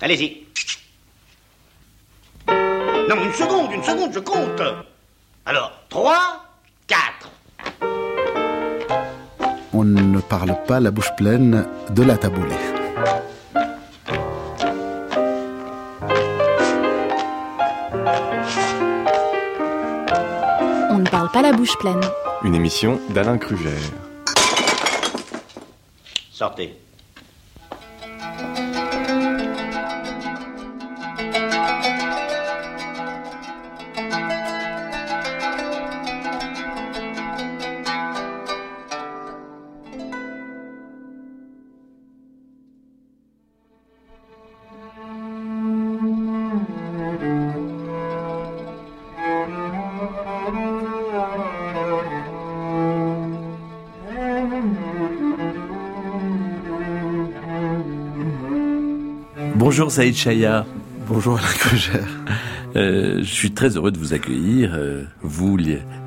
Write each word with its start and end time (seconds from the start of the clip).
Allez-y. 0.00 0.46
Non, 2.48 3.22
une 3.22 3.32
seconde, 3.32 3.72
une 3.72 3.82
seconde, 3.82 4.12
je 4.12 4.18
compte. 4.18 4.62
Alors, 5.46 5.72
3, 5.88 6.46
4. 6.86 7.30
On 9.72 9.84
ne 9.84 10.20
parle 10.20 10.56
pas 10.66 10.80
la 10.80 10.90
bouche 10.90 11.14
pleine 11.16 11.66
de 11.90 12.02
la 12.02 12.16
taboulée. 12.16 12.54
On 20.90 20.98
ne 20.98 21.08
parle 21.08 21.30
pas 21.30 21.42
la 21.42 21.52
bouche 21.52 21.76
pleine. 21.78 22.00
Une 22.42 22.54
émission 22.54 23.00
d'Alain 23.10 23.38
Kruger. 23.38 23.78
Sortez. 26.32 26.78
Bonjour 59.56 59.92
Saïd 59.92 60.16
Chaya. 60.16 60.66
Bonjour 61.06 61.38
Alain 61.38 61.46
Kruger. 61.46 62.00
Euh, 62.74 63.18
je 63.18 63.32
suis 63.32 63.52
très 63.52 63.76
heureux 63.76 63.92
de 63.92 63.98
vous 63.98 64.12
accueillir, 64.12 64.72
euh, 64.74 65.04
vous, 65.22 65.56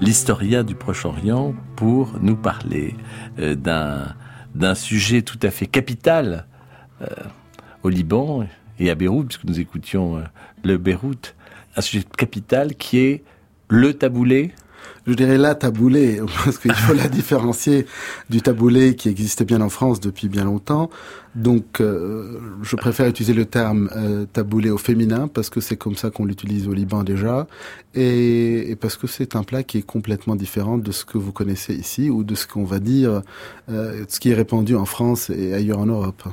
l'historien 0.01 0.65
du 0.65 0.75
Proche-Orient, 0.75 1.55
pour 1.77 2.15
nous 2.21 2.35
parler 2.35 2.95
euh, 3.39 3.55
d'un 3.55 4.13
d'un 4.53 4.75
sujet 4.75 5.21
tout 5.21 5.39
à 5.43 5.49
fait 5.49 5.65
capital 5.65 6.45
euh, 7.01 7.05
au 7.83 7.89
Liban 7.89 8.45
et 8.79 8.89
à 8.89 8.95
Beyrouth, 8.95 9.27
puisque 9.27 9.45
nous 9.45 9.61
écoutions 9.61 10.21
le 10.65 10.77
Beyrouth, 10.77 11.33
un 11.77 11.81
sujet 11.81 12.03
capital 12.17 12.75
qui 12.75 12.99
est 12.99 13.23
le 13.69 13.93
taboulé. 13.93 14.51
Je 15.05 15.13
dirais 15.13 15.37
la 15.37 15.55
taboulée, 15.55 16.21
parce 16.43 16.57
qu'il 16.57 16.73
faut 16.73 16.93
la 16.93 17.07
différencier 17.07 17.85
du 18.29 18.41
taboulé 18.41 18.95
qui 18.95 19.09
existait 19.09 19.45
bien 19.45 19.61
en 19.61 19.69
France 19.69 19.99
depuis 19.99 20.27
bien 20.27 20.43
longtemps. 20.43 20.89
Donc, 21.35 21.81
euh, 21.81 22.39
je 22.63 22.75
préfère 22.75 23.07
utiliser 23.07 23.33
le 23.33 23.45
terme 23.45 23.89
euh, 23.95 24.25
taboulé 24.25 24.69
au 24.69 24.77
féminin, 24.77 25.27
parce 25.27 25.49
que 25.49 25.61
c'est 25.61 25.77
comme 25.77 25.95
ça 25.95 26.09
qu'on 26.09 26.25
l'utilise 26.25 26.67
au 26.67 26.73
Liban 26.73 27.03
déjà, 27.03 27.47
et, 27.93 28.75
parce 28.81 28.97
que 28.97 29.07
c'est 29.07 29.35
un 29.35 29.43
plat 29.43 29.63
qui 29.63 29.77
est 29.77 29.85
complètement 29.85 30.35
différent 30.35 30.77
de 30.77 30.91
ce 30.91 31.05
que 31.05 31.17
vous 31.17 31.31
connaissez 31.31 31.75
ici, 31.75 32.09
ou 32.09 32.23
de 32.23 32.35
ce 32.35 32.47
qu'on 32.47 32.65
va 32.65 32.79
dire, 32.79 33.21
euh, 33.69 34.03
ce 34.07 34.19
qui 34.19 34.31
est 34.31 34.35
répandu 34.35 34.75
en 34.75 34.85
France 34.85 35.29
et 35.29 35.53
ailleurs 35.53 35.79
en 35.79 35.85
Europe. 35.85 36.23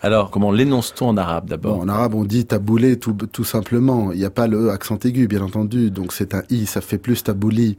Alors, 0.00 0.30
comment 0.30 0.50
l'énonce-t-on 0.50 1.08
en 1.08 1.16
arabe 1.16 1.48
d'abord 1.48 1.76
Bon, 1.76 1.82
en 1.84 1.88
arabe, 1.88 2.14
on 2.14 2.24
dit 2.24 2.44
taboulé 2.46 2.98
tout, 2.98 3.12
tout 3.12 3.44
simplement. 3.44 4.10
Il 4.12 4.18
n'y 4.18 4.24
a 4.24 4.30
pas 4.30 4.46
le 4.48 4.66
E 4.66 4.70
accent 4.70 4.98
aigu, 5.04 5.28
bien 5.28 5.42
entendu. 5.42 5.90
Donc 5.90 6.12
c'est 6.12 6.34
un 6.34 6.42
I, 6.50 6.66
ça 6.66 6.80
fait 6.80 6.98
plus 6.98 7.22
tabouli. 7.22 7.78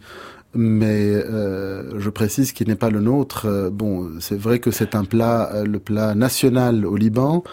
Mais 0.55 1.09
euh, 1.11 1.99
je 1.99 2.09
précise 2.11 2.51
qu'il 2.51 2.67
n'est 2.67 2.75
pas 2.75 2.91
le 2.91 2.99
nôtre. 3.01 3.47
Euh, 3.47 3.69
Bon, 3.71 4.07
c'est 4.19 4.37
vrai 4.39 4.59
que 4.59 4.69
c'est 4.69 4.93
un 4.93 5.03
plat, 5.03 5.49
euh, 5.53 5.65
le 5.65 5.79
plat 5.79 6.13
national 6.13 6.85
au 6.85 6.95
Liban, 6.95 7.43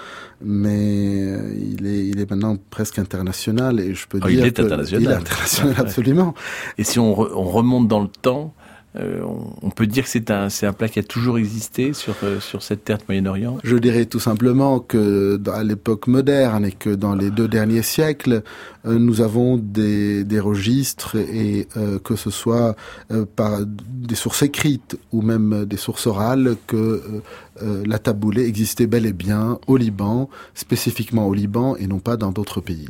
mais 0.44 1.32
il 1.72 1.86
est, 1.86 2.06
il 2.08 2.20
est 2.20 2.30
maintenant 2.30 2.56
presque 2.70 2.98
international 2.98 3.80
et 3.80 3.94
je 3.94 4.06
peux 4.06 4.20
Oh, 4.22 4.26
il 4.28 4.36
dire 4.36 4.44
est 4.46 4.52
que 4.52 4.62
international. 4.62 5.02
il 5.02 5.08
est 5.10 5.14
international 5.14 5.74
absolument. 5.78 6.34
Et 6.78 6.84
si 6.84 6.98
on, 6.98 7.12
re- 7.14 7.30
on 7.34 7.44
remonte 7.44 7.88
dans 7.88 8.00
le 8.02 8.08
temps, 8.08 8.52
euh, 8.96 9.20
on, 9.62 9.70
peut 9.70 9.86
dire 9.86 10.04
que 10.04 10.10
c'est 10.10 10.30
un, 10.30 10.48
un 10.62 10.72
plat 10.72 10.88
qui 10.88 10.98
a 10.98 11.02
toujours 11.02 11.38
existé 11.38 11.92
sur, 11.92 12.14
euh, 12.24 12.40
sur 12.40 12.62
cette 12.62 12.84
terre 12.84 12.98
du 12.98 13.04
Moyen-Orient 13.08 13.58
Je 13.62 13.76
dirais 13.76 14.06
tout 14.06 14.18
simplement 14.18 14.80
que 14.80 15.40
à 15.52 15.62
l'époque 15.62 16.08
moderne 16.08 16.64
et 16.64 16.72
que 16.72 16.90
dans 16.90 17.14
les 17.14 17.30
deux 17.30 17.46
derniers 17.46 17.82
siècles, 17.82 18.42
euh, 18.86 18.98
nous 18.98 19.20
avons 19.20 19.56
des, 19.56 20.24
des 20.24 20.40
registres 20.40 21.16
et 21.16 21.68
euh, 21.76 21.98
que 21.98 22.16
ce 22.16 22.30
soit 22.30 22.74
euh, 23.12 23.24
par 23.24 23.60
des 23.64 24.14
sources 24.14 24.42
écrites 24.42 24.98
ou 25.12 25.22
même 25.22 25.64
des 25.66 25.76
sources 25.76 26.06
orales 26.06 26.56
que 26.66 27.22
euh, 27.62 27.82
la 27.86 27.98
taboulée 27.98 28.46
existait 28.46 28.86
bel 28.86 29.06
et 29.06 29.12
bien 29.12 29.58
au 29.66 29.76
Liban, 29.76 30.28
spécifiquement 30.54 31.26
au 31.26 31.34
Liban 31.34 31.76
et 31.76 31.86
non 31.86 31.98
pas 31.98 32.16
dans 32.16 32.32
d'autres 32.32 32.60
pays. 32.60 32.88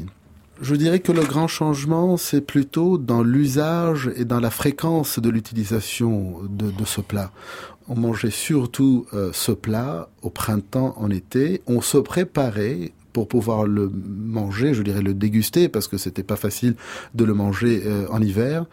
Je 0.63 0.75
dirais 0.75 1.01
que 1.01 1.11
le 1.11 1.23
grand 1.23 1.49
changement, 1.49 2.19
c'est 2.19 2.43
plutôt 2.43 2.99
dans 2.99 3.23
l'usage 3.23 4.11
et 4.17 4.27
dans 4.27 4.41
la 4.41 4.51
fréquence 4.51 5.19
de 5.19 5.31
l'utilisation 5.31 6.43
de, 6.51 6.71
de 6.71 6.85
ce 6.85 7.01
plat. 7.01 7.31
On 7.89 7.97
mangeait 7.97 8.31
surtout 8.31 9.07
euh, 9.15 9.31
ce 9.33 9.53
plat 9.53 10.11
au 10.21 10.29
printemps, 10.29 10.95
en 10.99 11.11
été. 11.11 11.63
On 11.67 11.81
se 11.81 11.97
préparait 11.97 12.93
pour 13.15 13.27
pouvoir 13.27 13.65
le 13.65 13.91
manger, 13.91 14.75
je 14.75 14.83
dirais 14.83 15.01
le 15.01 15.15
déguster, 15.15 15.71
parce 15.71 15.89
que 15.89 15.97
c'était 15.97 16.23
pas 16.23 16.37
facile 16.37 16.77
de 17.15 17.25
le 17.25 17.33
manger 17.33 17.83
euh, 17.87 18.07
en 18.11 18.21
hiver. 18.21 18.67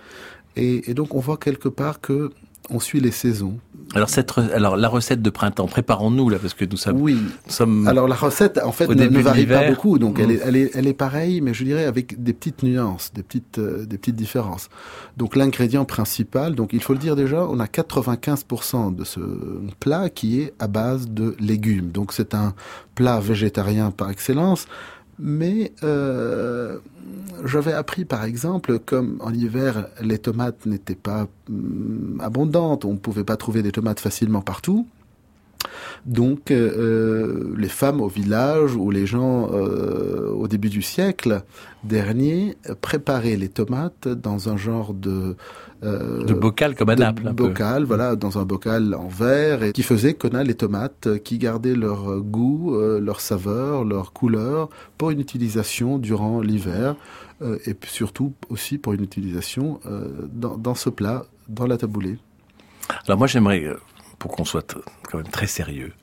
Et, 0.57 0.91
et 0.91 0.93
donc 0.93 1.15
on 1.15 1.19
voit 1.19 1.37
quelque 1.37 1.69
part 1.69 2.01
que 2.01 2.31
on 2.69 2.79
suit 2.79 2.99
les 2.99 3.11
saisons. 3.11 3.59
alors, 3.95 4.09
cette, 4.09 4.37
alors, 4.37 4.77
la 4.77 4.89
recette 4.89 5.21
de 5.21 5.29
printemps, 5.29 5.67
préparons-nous 5.67 6.29
là, 6.29 6.37
parce 6.39 6.53
que 6.53 6.65
nous 6.65 6.77
sommes... 6.77 7.01
Oui. 7.01 7.15
nous 7.15 7.51
sommes 7.51 7.87
Alors 7.87 8.07
la 8.07 8.15
recette, 8.15 8.59
en 8.63 8.71
fait, 8.71 8.87
ne, 8.87 9.05
ne 9.05 9.19
varie 9.19 9.45
pas 9.45 9.69
beaucoup, 9.69 9.99
donc 9.99 10.19
elle, 10.19 10.31
est, 10.31 10.41
elle, 10.43 10.55
est, 10.55 10.71
elle 10.73 10.87
est 10.87 10.93
pareille, 10.93 11.41
mais 11.41 11.53
je 11.53 11.63
dirais 11.63 11.85
avec 11.85 12.21
des 12.21 12.33
petites 12.33 12.63
nuances, 12.63 13.11
des 13.13 13.23
petites, 13.23 13.59
euh, 13.59 13.85
des 13.85 13.97
petites 13.97 14.15
différences. 14.15 14.69
Donc 15.15 15.35
l'ingrédient 15.35 15.85
principal, 15.85 16.55
donc 16.55 16.73
il 16.73 16.81
faut 16.81 16.93
le 16.93 16.99
dire 16.99 17.15
déjà, 17.15 17.45
on 17.49 17.59
a 17.59 17.65
95% 17.65 18.95
de 18.95 19.03
ce 19.03 19.19
plat 19.79 20.09
qui 20.09 20.41
est 20.41 20.53
à 20.59 20.67
base 20.67 21.07
de 21.09 21.35
légumes. 21.39 21.91
Donc 21.91 22.13
c'est 22.13 22.33
un 22.33 22.53
plat 22.95 23.19
végétarien 23.19 23.91
par 23.91 24.09
excellence. 24.09 24.65
Mais 25.19 25.73
euh, 25.83 26.77
j'avais 27.43 27.73
appris 27.73 28.05
par 28.05 28.23
exemple, 28.23 28.79
comme 28.79 29.17
en 29.21 29.33
hiver 29.33 29.87
les 30.01 30.19
tomates 30.19 30.65
n'étaient 30.65 30.95
pas 30.95 31.27
hum, 31.49 32.21
abondantes, 32.23 32.85
on 32.85 32.93
ne 32.93 32.97
pouvait 32.97 33.23
pas 33.23 33.37
trouver 33.37 33.63
des 33.63 33.71
tomates 33.71 33.99
facilement 33.99 34.41
partout. 34.41 34.87
Donc, 36.05 36.51
euh, 36.51 37.53
les 37.57 37.67
femmes 37.69 38.01
au 38.01 38.07
village 38.07 38.75
ou 38.75 38.91
les 38.91 39.05
gens 39.05 39.49
euh, 39.51 40.29
au 40.31 40.47
début 40.47 40.69
du 40.69 40.81
siècle 40.81 41.43
dernier 41.83 42.57
euh, 42.69 42.75
préparaient 42.79 43.35
les 43.35 43.49
tomates 43.49 44.07
dans 44.07 44.49
un 44.49 44.57
genre 44.57 44.93
de 44.93 45.35
euh, 45.83 46.23
de 46.23 46.33
bocal 46.33 46.75
comme 46.75 46.89
à 46.89 46.95
Naples, 46.95 47.27
un 47.27 47.33
peu. 47.33 47.47
bocal, 47.47 47.83
voilà, 47.83 48.15
dans 48.15 48.39
un 48.39 48.45
bocal 48.45 48.95
en 48.95 49.07
verre, 49.07 49.61
et 49.63 49.71
qui 49.73 49.83
faisait 49.83 50.15
connaître 50.15 50.47
les 50.47 50.55
tomates, 50.55 51.05
euh, 51.07 51.17
qui 51.19 51.37
gardaient 51.37 51.75
leur 51.75 52.09
euh, 52.09 52.19
goût, 52.19 52.75
euh, 52.75 52.99
leur 52.99 53.19
saveur, 53.19 53.83
leur 53.83 54.11
couleur, 54.11 54.69
pour 54.97 55.11
une 55.11 55.19
utilisation 55.19 55.99
durant 55.99 56.41
l'hiver, 56.41 56.95
euh, 57.43 57.59
et 57.67 57.75
surtout 57.85 58.33
aussi 58.49 58.79
pour 58.79 58.93
une 58.93 59.03
utilisation 59.03 59.79
euh, 59.85 60.07
dans, 60.33 60.57
dans 60.57 60.73
ce 60.73 60.89
plat, 60.89 61.25
dans 61.47 61.67
la 61.67 61.77
taboulée. 61.77 62.17
Alors 63.05 63.19
moi, 63.19 63.27
j'aimerais, 63.27 63.63
euh, 63.63 63.75
pour 64.19 64.31
qu'on 64.31 64.45
soit 64.45 64.75
quand 65.09 65.17
même 65.17 65.27
très 65.27 65.47
sérieux, 65.47 65.93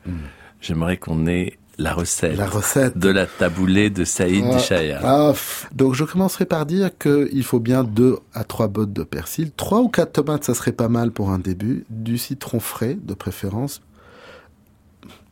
j'aimerais 0.60 0.96
qu'on 0.96 1.26
ait 1.26 1.58
la 1.76 1.92
recette. 1.92 2.36
La 2.36 2.46
recette. 2.46 2.96
de 2.96 3.08
la 3.08 3.26
taboulée 3.26 3.90
de 3.90 4.04
Saïd 4.04 4.44
Ah, 4.52 4.58
Chaya. 4.58 5.00
ah, 5.02 5.32
donc 5.72 5.94
je 5.94 6.04
commencerai 6.04 6.44
par 6.46 6.66
dire 6.66 6.96
qu'il 6.96 7.42
faut 7.42 7.58
bien 7.58 7.82
deux 7.82 8.18
à 8.32 8.44
trois 8.44 8.68
bottes 8.68 8.92
de 8.92 9.02
persil, 9.02 9.50
trois 9.56 9.80
ou 9.80 9.88
quatre 9.88 10.12
tomates, 10.12 10.44
ça 10.44 10.54
serait 10.54 10.70
pas 10.72 10.88
mal 10.88 11.10
pour 11.10 11.30
un 11.30 11.40
début, 11.40 11.84
du 11.90 12.16
citron 12.16 12.60
frais 12.60 12.96
de 13.02 13.12
préférence, 13.14 13.82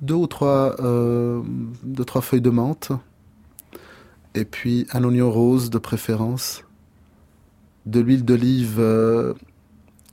deux 0.01 0.15
ou 0.15 0.27
trois, 0.27 0.75
euh, 0.81 1.41
deux 1.85 2.05
trois 2.05 2.23
feuilles 2.23 2.41
de 2.41 2.51
menthe, 2.51 2.91
et 4.35 4.45
puis 4.45 4.87
un 4.93 5.05
oignon 5.05 5.31
rose 5.31 5.71
de 5.71 5.79
préférence, 5.79 6.65
de 7.87 8.01
l'huile 8.01 8.25
d'olive 8.25 8.77
euh, 8.81 9.33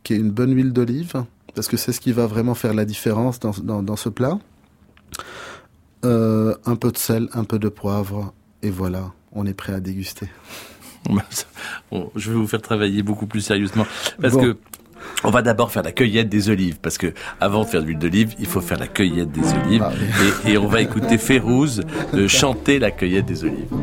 qui 0.04 0.14
est 0.14 0.18
une 0.18 0.30
bonne 0.32 0.54
huile 0.54 0.74
d'olive, 0.74 1.24
parce 1.60 1.68
que 1.68 1.76
c'est 1.76 1.92
ce 1.92 2.00
qui 2.00 2.14
va 2.14 2.26
vraiment 2.26 2.56
faire 2.56 2.74
la 2.74 2.86
différence 2.86 3.38
dans, 3.42 3.52
dans, 3.62 3.84
dans 3.84 3.98
ce 3.98 4.08
plat. 4.08 4.40
Euh, 6.06 6.56
un 6.66 6.78
peu 6.78 6.90
de 6.90 6.96
sel, 6.98 7.28
un 7.34 7.44
peu 7.44 7.60
de 7.60 7.68
poivre, 7.68 8.34
et 8.64 8.70
voilà, 8.70 9.12
on 9.34 9.46
est 9.46 9.54
prêt 9.54 9.74
à 9.74 9.82
déguster. 9.82 10.30
Bon, 11.92 12.12
je 12.16 12.32
vais 12.32 12.38
vous 12.38 12.48
faire 12.48 12.62
travailler 12.62 13.04
beaucoup 13.04 13.26
plus 13.28 13.42
sérieusement 13.42 13.86
parce 14.22 14.36
Bon. 14.36 14.42
que 14.42 14.58
on 15.26 15.32
va 15.32 15.42
d'abord 15.42 15.70
faire 15.72 15.84
la 15.84 15.92
cueillette 15.92 16.30
des 16.30 16.50
olives 16.50 16.78
parce 16.82 16.98
que 16.98 17.14
avant 17.42 17.64
de 17.64 17.68
faire 17.70 17.82
de 17.82 17.88
l'huile 17.88 18.00
d'olive, 18.00 18.36
il 18.40 18.46
faut 18.46 18.62
faire 18.62 18.80
la 18.80 18.88
cueillette 18.88 19.32
des 19.34 19.54
olives 19.66 19.84
Ah 19.86 19.92
et, 20.48 20.52
et 20.54 20.58
on 20.58 20.68
va 20.68 20.80
écouter 20.82 21.18
Férouz 21.18 21.82
de 22.14 22.28
chanter 22.42 22.80
la 22.80 22.92
cueillette 22.92 23.26
des 23.26 23.44
olives. 23.44 23.74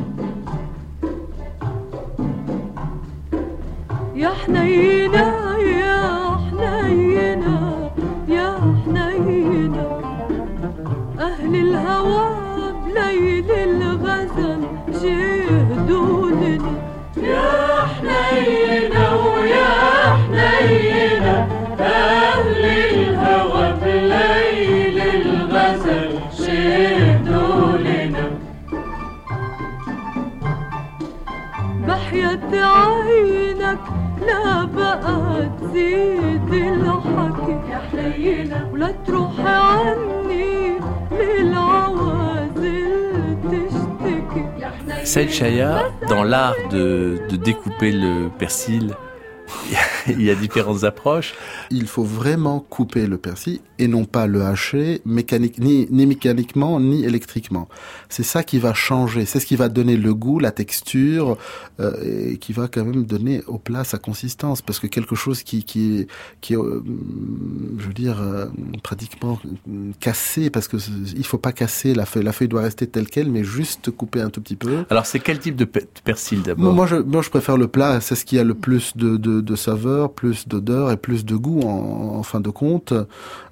عينك 32.54 33.78
لا 34.26 34.64
بقى 34.64 35.50
تزيد 35.60 36.54
الحكي 36.54 37.70
يا 37.70 37.78
حنينة 37.92 38.68
ولا 38.72 38.90
تروح 39.06 39.40
عني 39.40 40.78
للعوازل 41.12 41.85
Saïd 45.06 45.30
Chaya, 45.30 45.84
dans 46.08 46.24
l'art 46.24 46.56
de, 46.72 47.20
de 47.30 47.36
découper 47.36 47.92
le 47.92 48.28
persil, 48.28 48.92
il 50.18 50.22
y 50.22 50.30
a 50.30 50.34
différentes 50.34 50.84
approches. 50.84 51.34
Il 51.70 51.86
faut 51.86 52.04
vraiment 52.04 52.60
couper 52.60 53.06
le 53.06 53.18
persil 53.18 53.60
et 53.78 53.88
non 53.88 54.04
pas 54.04 54.26
le 54.26 54.42
hacher 54.42 55.02
mécanique, 55.04 55.58
ni, 55.58 55.86
ni 55.90 56.06
mécaniquement 56.06 56.80
ni 56.80 57.04
électriquement. 57.04 57.68
C'est 58.08 58.22
ça 58.22 58.42
qui 58.42 58.58
va 58.58 58.72
changer, 58.74 59.26
c'est 59.26 59.40
ce 59.40 59.46
qui 59.46 59.56
va 59.56 59.68
donner 59.68 59.96
le 59.96 60.14
goût, 60.14 60.38
la 60.38 60.50
texture 60.52 61.36
euh, 61.80 62.30
et 62.32 62.38
qui 62.38 62.52
va 62.52 62.68
quand 62.68 62.84
même 62.84 63.04
donner 63.04 63.42
au 63.46 63.58
plat 63.58 63.84
sa 63.84 63.98
consistance. 63.98 64.62
Parce 64.62 64.78
que 64.78 64.86
quelque 64.86 65.14
chose 65.14 65.42
qui 65.42 65.64
qui 65.64 65.98
est, 66.00 66.06
qui 66.40 66.54
est, 66.54 66.56
euh, 66.56 66.82
je 67.78 67.86
veux 67.86 67.92
dire, 67.94 68.20
euh, 68.20 68.46
pratiquement 68.82 69.38
cassé, 70.00 70.50
parce 70.50 70.68
que 70.68 70.76
il 71.16 71.24
faut 71.24 71.38
pas 71.38 71.52
casser 71.52 71.94
la 71.94 72.06
feuille. 72.06 72.24
La 72.24 72.32
feuille 72.32 72.48
doit 72.48 72.62
rester 72.62 72.86
telle 72.86 73.08
quelle, 73.08 73.30
mais 73.30 73.44
juste 73.44 73.90
couper 73.90 74.20
un 74.20 74.30
tout 74.30 74.40
petit 74.40 74.56
peu. 74.56 74.84
Alors 74.90 75.06
c'est 75.06 75.20
quel 75.20 75.38
type 75.38 75.56
de 75.56 75.64
pe- 75.64 75.80
de 75.80 76.00
persil 76.04 76.42
d'abord? 76.42 76.72
Moi, 76.72 76.86
je, 76.86 76.96
moi, 76.96 77.22
je 77.22 77.30
préfère 77.30 77.56
le 77.56 77.68
plat. 77.68 78.00
C'est 78.00 78.14
ce 78.14 78.24
qui 78.24 78.38
a 78.38 78.44
le 78.44 78.54
plus 78.54 78.96
de, 78.96 79.16
de, 79.16 79.40
de 79.40 79.56
saveur, 79.56 79.95
plus 80.14 80.48
d'odeur 80.48 80.90
et 80.90 80.96
plus 80.96 81.24
de 81.24 81.36
goût 81.36 81.60
en, 81.62 82.22
fin 82.22 82.40
de 82.40 82.50
compte. 82.50 82.92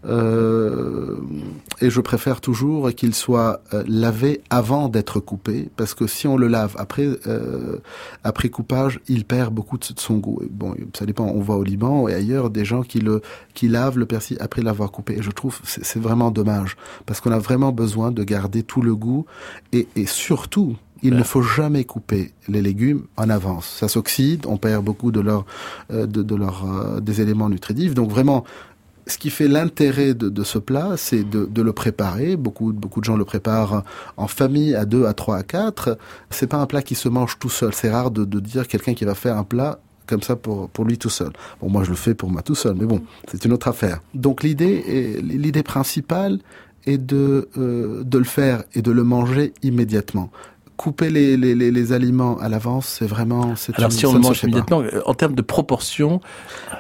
Euh, 0.07 1.17
et 1.81 1.91
je 1.91 2.01
préfère 2.01 2.41
toujours 2.41 2.93
qu'il 2.93 3.15
soit 3.15 3.61
euh, 3.73 3.83
lavé 3.87 4.43
avant 4.51 4.89
d'être 4.89 5.21
coupé, 5.21 5.71
parce 5.77 5.95
que 5.95 6.07
si 6.07 6.27
on 6.27 6.37
le 6.37 6.49
lave 6.49 6.75
après 6.79 7.09
euh, 7.27 7.79
après 8.23 8.49
coupage, 8.49 9.01
il 9.09 9.25
perd 9.25 9.55
beaucoup 9.55 9.79
de 9.79 9.85
son 9.97 10.19
goût. 10.19 10.43
Bon, 10.51 10.75
ça 10.95 11.07
dépend. 11.07 11.25
On 11.25 11.41
voit 11.41 11.57
au 11.57 11.65
Liban 11.65 12.09
et 12.09 12.15
ailleurs 12.15 12.51
des 12.51 12.65
gens 12.65 12.83
qui 12.83 13.01
le 13.01 13.23
qui 13.55 13.69
lavent 13.69 13.99
le 13.99 14.07
persil 14.07 14.37
après 14.41 14.63
l'avoir 14.63 14.91
coupé. 14.91 15.15
Et 15.19 15.23
je 15.23 15.31
trouve 15.31 15.61
c'est 15.65 16.01
vraiment 16.01 16.31
dommage, 16.31 16.77
parce 17.07 17.21
qu'on 17.21 17.33
a 17.33 17.39
vraiment 17.39 17.73
besoin 17.73 18.11
de 18.11 18.23
garder 18.25 18.63
tout 18.63 18.83
le 18.83 18.95
goût 18.95 19.27
et, 19.73 19.89
et 19.97 20.07
surtout 20.07 20.77
il 21.05 21.15
ne 21.15 21.23
faut 21.23 21.43
jamais 21.43 21.85
couper 21.85 22.33
les 22.49 22.63
légumes 22.63 23.03
en 23.17 23.31
avance. 23.31 23.67
Ça 23.79 23.89
s'oxyde, 23.89 24.47
on 24.47 24.57
perd 24.57 24.85
beaucoup 24.85 25.13
de 25.13 25.21
leur, 25.21 25.45
euh, 25.93 26.07
de, 26.07 26.23
de 26.23 26.35
leur, 26.35 26.65
euh, 26.65 27.01
des 27.01 27.21
éléments 27.21 27.51
nutritifs. 27.51 27.95
Donc 27.95 28.11
vraiment, 28.11 28.45
ce 29.07 29.19
qui 29.19 29.29
fait 29.29 29.47
l'intérêt 29.47 30.15
de, 30.15 30.31
de 30.31 30.43
ce 30.43 30.59
plat, 30.59 30.95
c'est 30.97 31.23
de, 31.23 31.45
de 31.45 31.63
le 31.63 31.73
préparer. 31.75 32.37
Beaucoup, 32.37 32.73
beaucoup 32.73 33.01
de 33.01 33.05
gens 33.05 33.19
le 33.19 33.27
préparent 33.27 33.85
en 34.17 34.27
famille, 34.27 34.75
à 34.75 34.87
deux, 34.87 35.05
à 35.05 35.13
trois, 35.13 35.37
à 35.37 35.43
quatre. 35.43 35.99
C'est 36.31 36.47
pas 36.47 36.57
un 36.57 36.67
plat 36.67 36.83
qui 36.83 36.95
se 36.95 37.11
mange 37.11 37.39
tout 37.39 37.51
seul. 37.51 37.75
C'est 37.75 37.91
rare 37.91 38.11
de, 38.11 38.25
de 38.25 38.41
dire 38.41 38.67
quelqu'un 38.67 38.95
qui 38.95 39.05
va 39.05 39.15
faire 39.15 39.37
un 39.37 39.45
plat 39.45 39.79
comme 40.07 40.23
ça 40.23 40.37
pour, 40.37 40.69
pour 40.71 40.85
lui 40.87 40.97
tout 40.99 41.11
seul. 41.11 41.33
Bon, 41.61 41.69
moi 41.69 41.85
je 41.85 41.91
le 41.91 41.97
fais 41.97 42.15
pour 42.15 42.31
moi 42.31 42.43
tout 42.43 42.55
seul, 42.55 42.77
mais 42.79 42.87
bon, 42.87 43.03
c'est 43.31 43.45
une 43.45 43.53
autre 43.53 43.69
affaire. 43.69 44.01
Donc 44.15 44.43
l'idée, 44.43 45.21
l'idée 45.23 45.63
principale 45.63 46.41
est 46.87 46.99
de, 46.99 47.49
euh, 47.57 48.05
de 48.05 48.19
le 48.19 48.25
faire 48.25 48.65
et 48.75 48.83
de 48.83 48.91
le 48.91 49.03
manger 49.03 49.55
immédiatement. 49.63 50.31
Couper 50.77 51.09
les, 51.11 51.37
les, 51.37 51.55
les, 51.55 51.71
les 51.71 51.93
aliments 51.93 52.37
à 52.39 52.49
l'avance, 52.49 52.87
c'est 52.99 53.07
vraiment... 53.07 53.55
Alors 53.75 53.91
une- 53.91 53.97
si 53.97 54.07
on 54.07 54.13
le 54.13 54.19
mange 54.19 54.41
pas. 54.41 54.47
immédiatement, 54.49 54.81
euh, 54.83 55.01
en 55.07 55.15
termes 55.15 55.35
de 55.37 55.43
proportion, 55.43 56.21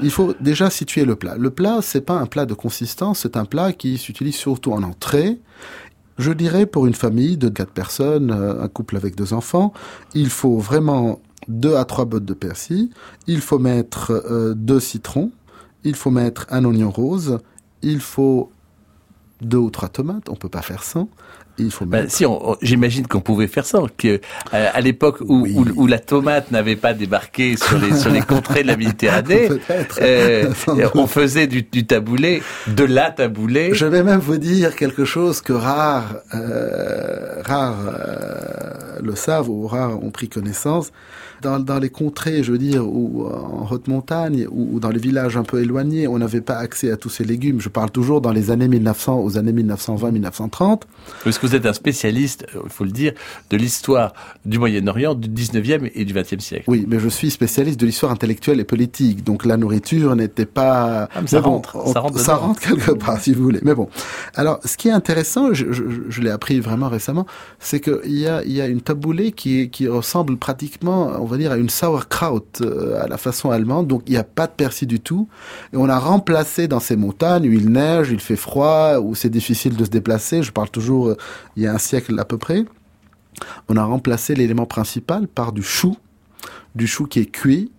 Il 0.02 0.10
faut 0.10 0.34
déjà 0.40 0.68
situer 0.70 1.04
le 1.04 1.14
plat. 1.14 1.36
Le 1.38 1.50
plat, 1.50 1.78
c'est 1.80 2.00
pas 2.00 2.14
un 2.18 2.26
plat 2.26 2.44
de 2.46 2.54
consistance, 2.54 3.20
c'est 3.20 3.36
un 3.36 3.44
plat 3.44 3.72
qui 3.72 3.96
s'utilise 3.98 4.34
surtout 4.34 4.72
en 4.72 4.82
entrée. 4.82 5.38
Je 6.18 6.32
dirais 6.32 6.66
pour 6.66 6.86
une 6.86 6.94
famille 6.94 7.36
de 7.36 7.48
quatre 7.48 7.72
personnes, 7.72 8.30
euh, 8.32 8.62
un 8.62 8.68
couple 8.68 8.96
avec 8.96 9.14
deux 9.16 9.32
enfants, 9.32 9.72
il 10.14 10.28
faut 10.28 10.58
vraiment 10.58 11.20
deux 11.48 11.76
à 11.76 11.84
trois 11.84 12.04
bottes 12.04 12.24
de 12.24 12.34
persil. 12.34 12.90
Il 13.26 13.40
faut 13.40 13.58
mettre 13.58 14.10
euh, 14.10 14.54
deux 14.54 14.80
citrons. 14.80 15.30
Il 15.84 15.94
faut 15.94 16.10
mettre 16.10 16.46
un 16.50 16.64
oignon 16.64 16.90
rose. 16.90 17.38
Il 17.82 18.00
faut 18.00 18.50
deux 19.42 19.58
ou 19.58 19.70
trois 19.70 19.88
tomates. 19.90 20.28
On 20.30 20.36
peut 20.36 20.48
pas 20.48 20.62
faire 20.62 20.82
sans. 20.82 21.08
Il 21.58 21.70
faut 21.70 21.84
bah, 21.84 22.00
mettre. 22.02 22.12
si 22.12 22.26
on, 22.26 22.50
on- 22.52 22.56
j'imagine 22.62 23.06
qu'on 23.06 23.20
pouvait 23.20 23.46
faire 23.46 23.64
ça, 23.64 23.80
que 23.96 24.20
euh, 24.54 24.68
à 24.72 24.80
l'époque 24.80 25.18
où, 25.20 25.42
Oui. 25.42 25.54
où, 25.56 25.82
où 25.82 25.86
la 25.86 25.98
tomate 25.98 26.50
n'avait 26.50 26.76
pas 26.76 26.94
débarqué 26.94 27.56
sur 27.56 27.78
les 27.78 27.94
sur 27.96 28.10
les 28.10 28.22
contrées 28.22 28.62
de 28.62 28.68
la 28.68 28.76
Méditerranée, 28.76 29.48
euh, 30.00 30.50
on 30.94 31.06
faisait 31.06 31.46
du, 31.46 31.62
du 31.62 31.86
taboulé, 31.86 32.42
de 32.66 32.84
la 32.84 33.10
taboulé. 33.10 33.70
Je 33.72 33.86
vais 33.86 34.02
même 34.02 34.18
vous 34.20 34.38
dire 34.38 34.74
quelque 34.74 35.04
chose 35.04 35.40
que 35.40 35.52
rares, 35.52 36.16
euh, 36.34 37.42
rares 37.44 37.78
euh, 37.88 39.00
le 39.02 39.14
savent 39.14 39.48
ou 39.48 39.66
rares 39.66 40.02
ont 40.02 40.10
pris 40.10 40.28
connaissance. 40.28 40.90
Dans, 41.42 41.58
dans 41.58 41.78
les 41.78 41.90
contrées, 41.90 42.42
je 42.42 42.52
veux 42.52 42.58
dire, 42.58 42.86
ou 42.86 43.26
en 43.26 43.66
haute 43.70 43.86
montagne, 43.86 44.46
ou, 44.50 44.76
ou 44.76 44.80
dans 44.80 44.88
les 44.88 45.00
villages 45.00 45.36
un 45.36 45.42
peu 45.42 45.60
éloignés, 45.60 46.08
on 46.08 46.16
n'avait 46.18 46.40
pas 46.40 46.54
accès 46.56 46.90
à 46.90 46.96
tous 46.96 47.10
ces 47.10 47.24
légumes. 47.24 47.60
Je 47.60 47.68
parle 47.68 47.90
toujours 47.90 48.22
dans 48.22 48.30
les 48.32 48.50
années 48.50 48.68
1900 48.68 49.18
aux 49.20 49.36
années 49.36 49.52
1920-1930. 49.52 50.82
Vous 51.44 51.54
êtes 51.54 51.66
un 51.66 51.72
spécialiste, 51.72 52.46
euh, 52.54 52.60
il 52.64 52.70
faut 52.70 52.84
le 52.84 52.90
dire, 52.90 53.12
de 53.50 53.56
l'histoire 53.56 54.12
du 54.44 54.58
Moyen-Orient 54.58 55.14
du 55.14 55.28
19e 55.28 55.90
et 55.94 56.04
du 56.04 56.14
20e 56.14 56.40
siècle. 56.40 56.64
Oui, 56.68 56.84
mais 56.88 56.98
je 56.98 57.08
suis 57.08 57.30
spécialiste 57.30 57.78
de 57.78 57.86
l'histoire 57.86 58.12
intellectuelle 58.12 58.60
et 58.60 58.64
politique, 58.64 59.24
donc 59.24 59.44
la 59.44 59.56
nourriture 59.56 60.16
n'était 60.16 60.46
pas. 60.46 61.08
Ah, 61.14 61.20
mais 61.20 61.26
ça 61.26 61.40
bon, 61.40 61.50
rentre, 61.50 61.88
ça 61.92 62.00
rentre 62.00 62.18
ça 62.18 62.36
rentre 62.36 62.60
quelque 62.60 62.92
part, 62.92 63.20
si 63.20 63.32
vous 63.32 63.42
voulez. 63.42 63.60
Mais 63.62 63.74
bon, 63.74 63.88
alors 64.34 64.60
ce 64.64 64.76
qui 64.76 64.88
est 64.88 64.92
intéressant, 64.92 65.52
je, 65.52 65.72
je, 65.72 65.82
je 66.08 66.20
l'ai 66.20 66.30
appris 66.30 66.60
vraiment 66.60 66.88
récemment, 66.88 67.26
c'est 67.58 67.80
qu'il 67.80 68.18
y 68.18 68.26
a, 68.26 68.42
il 68.44 68.52
y 68.52 68.60
a 68.60 68.66
une 68.66 68.80
taboulée 68.80 69.32
qui 69.32 69.68
ressemble 69.88 70.36
pratiquement, 70.36 71.12
on 71.20 71.24
va 71.24 71.36
dire, 71.36 71.52
à 71.52 71.56
une 71.56 71.70
sauerkraut 71.70 72.46
euh, 72.60 73.02
à 73.02 73.08
la 73.08 73.16
façon 73.16 73.50
allemande. 73.50 73.86
Donc 73.86 74.02
il 74.06 74.12
n'y 74.12 74.18
a 74.18 74.24
pas 74.24 74.46
de 74.46 74.52
persil 74.52 74.88
du 74.88 75.00
tout, 75.00 75.28
et 75.72 75.76
on 75.76 75.88
a 75.88 75.98
remplacé 75.98 76.68
dans 76.68 76.80
ces 76.80 76.96
montagnes 76.96 77.48
où 77.48 77.52
il 77.52 77.70
neige, 77.70 78.10
il 78.10 78.20
fait 78.20 78.36
froid, 78.36 78.98
où 78.98 79.14
c'est 79.14 79.30
difficile 79.30 79.76
de 79.76 79.84
se 79.84 79.90
déplacer. 79.90 80.42
Je 80.42 80.52
parle 80.52 80.70
toujours 80.70 81.08
euh, 81.08 81.16
il 81.56 81.62
y 81.62 81.66
a 81.66 81.72
un 81.72 81.78
siècle 81.78 82.18
à 82.18 82.24
peu 82.24 82.38
près. 82.38 82.64
On 83.68 83.76
a 83.76 83.84
remplacé 83.84 84.34
l'élément 84.34 84.66
principal 84.66 85.26
par 85.26 85.52
du 85.52 85.62
chou 85.62 85.96
du 86.74 86.86
chou 86.86 87.06
qui 87.06 87.20
est 87.20 87.26
cuit 87.26 87.70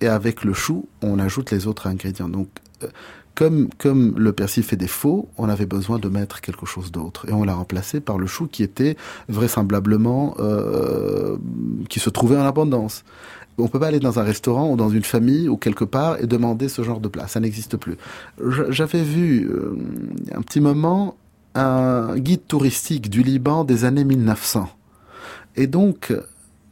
et 0.00 0.08
avec 0.08 0.44
le 0.44 0.52
chou, 0.52 0.88
on 1.02 1.18
ajoute 1.18 1.50
les 1.50 1.66
autres 1.66 1.86
ingrédients. 1.86 2.28
Donc, 2.28 2.48
euh, 2.82 2.88
comme, 3.34 3.68
comme 3.78 4.14
le 4.18 4.32
persil 4.32 4.62
fait 4.62 4.76
défaut, 4.76 5.28
on 5.36 5.48
avait 5.48 5.66
besoin 5.66 5.98
de 5.98 6.08
mettre 6.08 6.40
quelque 6.40 6.66
chose 6.66 6.90
d'autre. 6.90 7.28
Et 7.28 7.32
on 7.32 7.44
l'a 7.44 7.54
remplacé 7.54 8.00
par 8.00 8.18
le 8.18 8.26
chou 8.26 8.46
qui 8.46 8.62
était 8.62 8.96
vraisemblablement, 9.28 10.36
euh, 10.38 11.36
qui 11.88 12.00
se 12.00 12.10
trouvait 12.10 12.36
en 12.36 12.46
abondance. 12.46 13.04
On 13.58 13.68
peut 13.68 13.80
pas 13.80 13.86
aller 13.86 14.00
dans 14.00 14.18
un 14.18 14.22
restaurant 14.22 14.70
ou 14.70 14.76
dans 14.76 14.90
une 14.90 15.02
famille 15.02 15.48
ou 15.48 15.56
quelque 15.56 15.84
part 15.84 16.20
et 16.20 16.26
demander 16.26 16.68
ce 16.68 16.82
genre 16.82 17.00
de 17.00 17.08
plat. 17.08 17.26
Ça 17.26 17.40
n'existe 17.40 17.78
plus. 17.78 17.96
J'avais 18.68 19.02
vu, 19.02 19.48
euh, 19.50 19.76
un 20.34 20.42
petit 20.42 20.60
moment, 20.60 21.16
un 21.56 22.16
guide 22.16 22.46
touristique 22.46 23.10
du 23.10 23.22
Liban 23.22 23.64
des 23.64 23.84
années 23.84 24.04
1900. 24.04 24.68
Et 25.56 25.66
donc, 25.66 26.12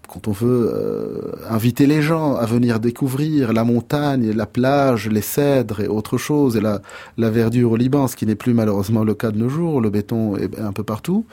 quand 0.09 0.29
on 0.29 0.33
veut 0.33 0.71
euh, 0.73 1.33
inviter 1.49 1.87
les 1.87 2.03
gens 2.03 2.37
à 2.37 2.47
venir 2.47 2.79
découvrir 2.79 3.53
la 3.53 3.65
montagne, 3.65 4.31
la 4.31 4.47
plage, 4.47 5.09
les 5.09 5.23
cèdres 5.23 5.81
et 5.81 5.89
autre 5.89 6.19
chose, 6.19 6.57
et 6.57 6.61
la, 6.61 6.83
la 7.17 7.31
verdure 7.31 7.73
au 7.73 7.77
Liban, 7.77 8.07
ce 8.07 8.17
qui 8.17 8.27
n'est 8.27 8.35
plus 8.35 8.55
malheureusement 8.55 9.05
le 9.05 9.15
cas 9.15 9.31
de 9.31 9.39
nos 9.39 9.49
jours, 9.49 9.81
le 9.81 9.91
béton 9.91 10.37
est 10.37 10.59
un 10.59 10.73
peu 10.73 10.85
partout, 10.85 11.25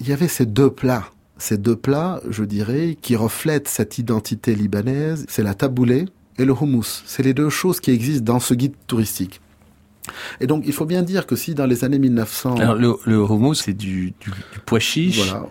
il 0.00 0.08
y 0.08 0.12
avait 0.12 0.28
ces 0.28 0.46
deux 0.46 0.70
plats. 0.70 1.04
Ces 1.38 1.58
deux 1.58 1.76
plats, 1.76 2.20
je 2.28 2.44
dirais, 2.44 2.96
qui 3.00 3.14
reflètent 3.14 3.68
cette 3.68 3.98
identité 3.98 4.54
libanaise, 4.54 5.26
c'est 5.28 5.42
la 5.42 5.54
taboulé 5.54 6.06
et 6.38 6.44
le 6.44 6.52
houmous. 6.52 7.02
C'est 7.06 7.22
les 7.22 7.34
deux 7.34 7.50
choses 7.50 7.80
qui 7.80 7.90
existent 7.90 8.32
dans 8.32 8.40
ce 8.40 8.54
guide 8.54 8.74
touristique. 8.86 9.40
Et 10.40 10.46
donc, 10.46 10.64
il 10.66 10.72
faut 10.72 10.86
bien 10.86 11.02
dire 11.02 11.26
que 11.26 11.36
si 11.36 11.54
dans 11.54 11.66
les 11.66 11.84
années 11.84 11.98
1900... 11.98 12.56
Alors 12.56 12.74
le, 12.74 12.94
le 13.04 13.20
houmous, 13.20 13.54
c'est 13.54 13.72
du, 13.72 14.12
du, 14.20 14.30
du 14.30 14.60
pois 14.64 14.80
chiche. 14.80 15.18
Voilà, 15.18 15.46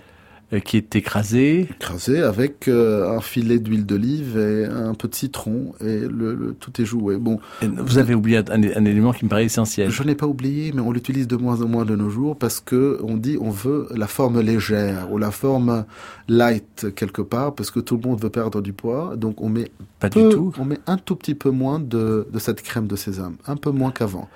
qui 0.63 0.77
est 0.77 0.95
écrasé. 0.95 1.61
écrasé 1.71 2.21
avec 2.21 2.67
euh, 2.67 3.09
un 3.17 3.19
filet 3.21 3.59
d'huile 3.59 3.85
d'olive 3.85 4.37
et 4.37 4.65
un 4.65 4.93
peu 4.93 5.07
de 5.07 5.15
citron 5.15 5.73
et 5.81 5.99
le, 6.01 6.33
le- 6.35 6.53
tout 6.59 6.79
est 6.81 6.85
joué. 6.85 7.17
Bon, 7.17 7.39
Et 7.61 7.67
Vous 7.67 7.97
avez 7.97 8.13
oublié 8.15 8.37
un, 8.37 8.43
un 8.51 8.85
élément 8.85 9.11
qui 9.11 9.25
me 9.25 9.29
paraît 9.29 9.45
essentiel. 9.45 9.89
je 9.89 10.03
n'ai 10.03 10.15
pas 10.15 10.27
oublié, 10.27 10.71
mais 10.73 10.81
on 10.81 10.91
l'utilise 10.91 11.27
de 11.27 11.35
moins 11.35 11.61
en 11.61 11.67
moins 11.67 11.83
de 11.85 11.95
nos 11.95 12.09
jours 12.09 12.37
parce 12.37 12.59
que 12.59 12.99
on 13.03 13.17
dit 13.17 13.37
on 13.41 13.49
veut 13.49 13.87
la 13.95 14.07
forme 14.07 14.39
légère 14.39 15.11
ou 15.11 15.17
la 15.17 15.31
forme 15.31 15.85
light 16.27 16.87
quelque 16.95 17.21
part 17.21 17.53
parce 17.55 17.71
que 17.71 17.79
tout 17.79 17.97
le 18.01 18.07
monde 18.07 18.21
veut 18.21 18.29
perdre 18.29 18.61
du 18.61 18.73
poids, 18.73 19.15
donc 19.17 19.41
on 19.41 19.49
met 19.49 19.71
Pas 19.99 20.09
peu- 20.09 20.29
du 20.29 20.35
tout. 20.35 20.53
on 20.59 20.65
met 20.65 20.79
un 20.87 20.97
tout 20.97 21.15
petit 21.15 21.35
peu 21.35 21.49
moins 21.49 21.79
de, 21.79 22.27
de 22.31 22.39
cette 22.39 22.61
crème 22.61 22.87
de 22.87 22.95
sésame, 22.95 23.35
un 23.47 23.55
peu 23.55 23.71
moins 23.71 23.91
qu'avant. 23.91 24.29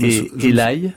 Et, 0.00 0.52
l'ail 0.52 0.94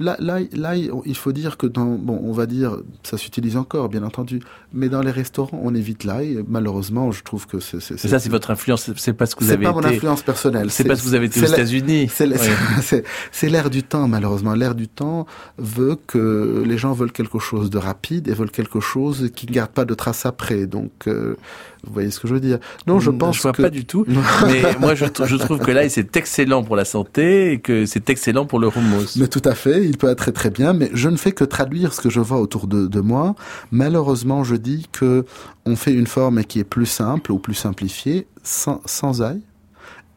Là, 0.00 0.16
là, 0.18 0.38
là, 0.52 0.74
il 0.76 1.16
faut 1.16 1.32
dire 1.32 1.56
que 1.56 1.66
dans, 1.66 1.84
bon, 1.84 2.20
on 2.22 2.32
va 2.32 2.46
dire, 2.46 2.78
ça 3.02 3.16
s'utilise 3.16 3.56
encore, 3.56 3.88
bien 3.88 4.02
entendu, 4.02 4.40
mais 4.72 4.88
dans 4.88 5.02
les 5.02 5.10
restaurants, 5.10 5.60
on 5.62 5.74
évite 5.74 6.04
l'ail. 6.04 6.44
Malheureusement, 6.48 7.12
je 7.12 7.22
trouve 7.22 7.46
que 7.46 7.60
c'est. 7.60 7.80
c'est 7.80 7.96
ça, 7.96 8.18
c'est 8.18 8.30
votre 8.30 8.50
influence. 8.50 8.90
C'est 8.96 9.12
parce 9.12 9.34
que 9.34 9.44
vous 9.44 9.50
avez. 9.50 9.66
C'est 9.66 9.72
pas 9.72 9.80
mon 9.80 9.84
influence 9.84 10.22
personnelle. 10.22 10.70
C'est 10.70 10.84
parce 10.84 11.00
que 11.00 11.06
vous 11.06 11.14
avez 11.14 11.26
été 11.26 11.40
aux 11.40 11.46
États-Unis. 11.46 12.10
C'est 13.32 13.48
l'air 13.48 13.70
du 13.70 13.82
temps, 13.82 14.08
malheureusement. 14.08 14.54
L'air 14.54 14.74
du 14.74 14.88
temps 14.88 15.26
veut 15.58 15.96
que 16.06 16.62
les 16.66 16.78
gens 16.78 16.92
veulent 16.92 17.12
quelque 17.12 17.38
chose 17.38 17.70
de 17.70 17.78
rapide 17.78 18.28
et 18.28 18.34
veulent 18.34 18.50
quelque 18.50 18.80
chose 18.80 19.30
qui 19.34 19.46
ne 19.46 19.52
garde 19.52 19.70
pas 19.70 19.84
de 19.84 19.94
traces 19.94 20.26
après. 20.26 20.66
Donc, 20.66 20.92
euh, 21.06 21.36
vous 21.84 21.92
voyez 21.92 22.10
ce 22.10 22.20
que 22.20 22.28
je 22.28 22.34
veux 22.34 22.40
dire 22.40 22.58
Non, 22.86 23.00
je 23.00 23.10
pense 23.10 23.36
je 23.36 23.42
vois 23.42 23.52
pas 23.52 23.70
du 23.70 23.84
tout. 23.84 24.04
mais 24.46 24.62
moi, 24.78 24.94
je, 24.94 25.04
je 25.24 25.36
trouve 25.36 25.58
que 25.58 25.70
l'ail 25.70 25.90
c'est 25.90 26.16
excellent 26.16 26.62
pour 26.62 26.76
la 26.76 26.84
santé 26.84 27.52
et 27.52 27.60
que 27.60 27.86
c'est 27.86 28.08
excellent 28.08 28.46
pour 28.46 28.60
le 28.60 28.68
hummus. 28.68 29.16
Mais 29.16 29.26
tout 29.26 29.42
à 29.44 29.54
fait, 29.54 29.84
il 29.84 29.98
peut 29.98 30.08
être 30.08 30.18
très 30.18 30.32
très 30.32 30.50
bien. 30.50 30.72
Mais 30.72 30.90
je 30.94 31.08
ne 31.08 31.16
fais 31.16 31.32
que 31.32 31.44
traduire 31.44 31.92
ce 31.92 32.00
que 32.00 32.10
je 32.10 32.20
vois 32.20 32.38
autour 32.38 32.66
de, 32.66 32.86
de 32.86 33.00
moi. 33.00 33.34
Malheureusement, 33.72 34.44
je 34.44 34.54
dis 34.54 34.86
que 34.92 35.24
on 35.66 35.76
fait 35.76 35.92
une 35.92 36.06
forme 36.06 36.44
qui 36.44 36.60
est 36.60 36.64
plus 36.64 36.86
simple 36.86 37.32
ou 37.32 37.38
plus 37.38 37.54
simplifiée, 37.54 38.26
sans, 38.42 38.80
sans 38.84 39.22
ail 39.22 39.40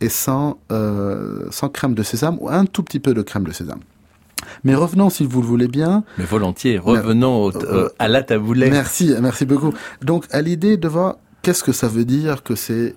et 0.02 0.10
sans, 0.10 0.60
euh, 0.72 1.48
sans 1.52 1.70
crème 1.70 1.96
de 1.96 2.04
sésame 2.04 2.38
ou 2.42 2.50
un 2.50 2.66
tout 2.66 2.84
petit 2.84 3.00
peu 3.00 3.14
de 3.14 3.22
crème 3.22 3.44
de 3.44 3.52
sésame. 3.52 3.80
Mais 4.64 4.76
revenons, 4.76 5.10
si 5.10 5.26
vous 5.26 5.42
le 5.42 5.48
voulez 5.48 5.68
bien. 5.68 6.04
Mais 6.18 6.26
volontiers, 6.26 6.78
revenons 6.78 7.52
euh, 7.56 7.90
à 8.00 8.08
la 8.08 8.22
taboulette. 8.24 8.72
Merci, 8.72 9.14
merci 9.22 9.46
beaucoup. 9.46 9.74
Donc, 10.02 10.26
à 10.32 10.42
l'idée 10.42 10.78
de 10.78 10.88
voir 10.88 11.16
qu'est-ce 11.46 11.64
que 11.64 11.74
ça 11.74 11.88
veut 11.88 12.06
dire 12.06 12.42
que 12.42 12.56
c'est 12.56 12.96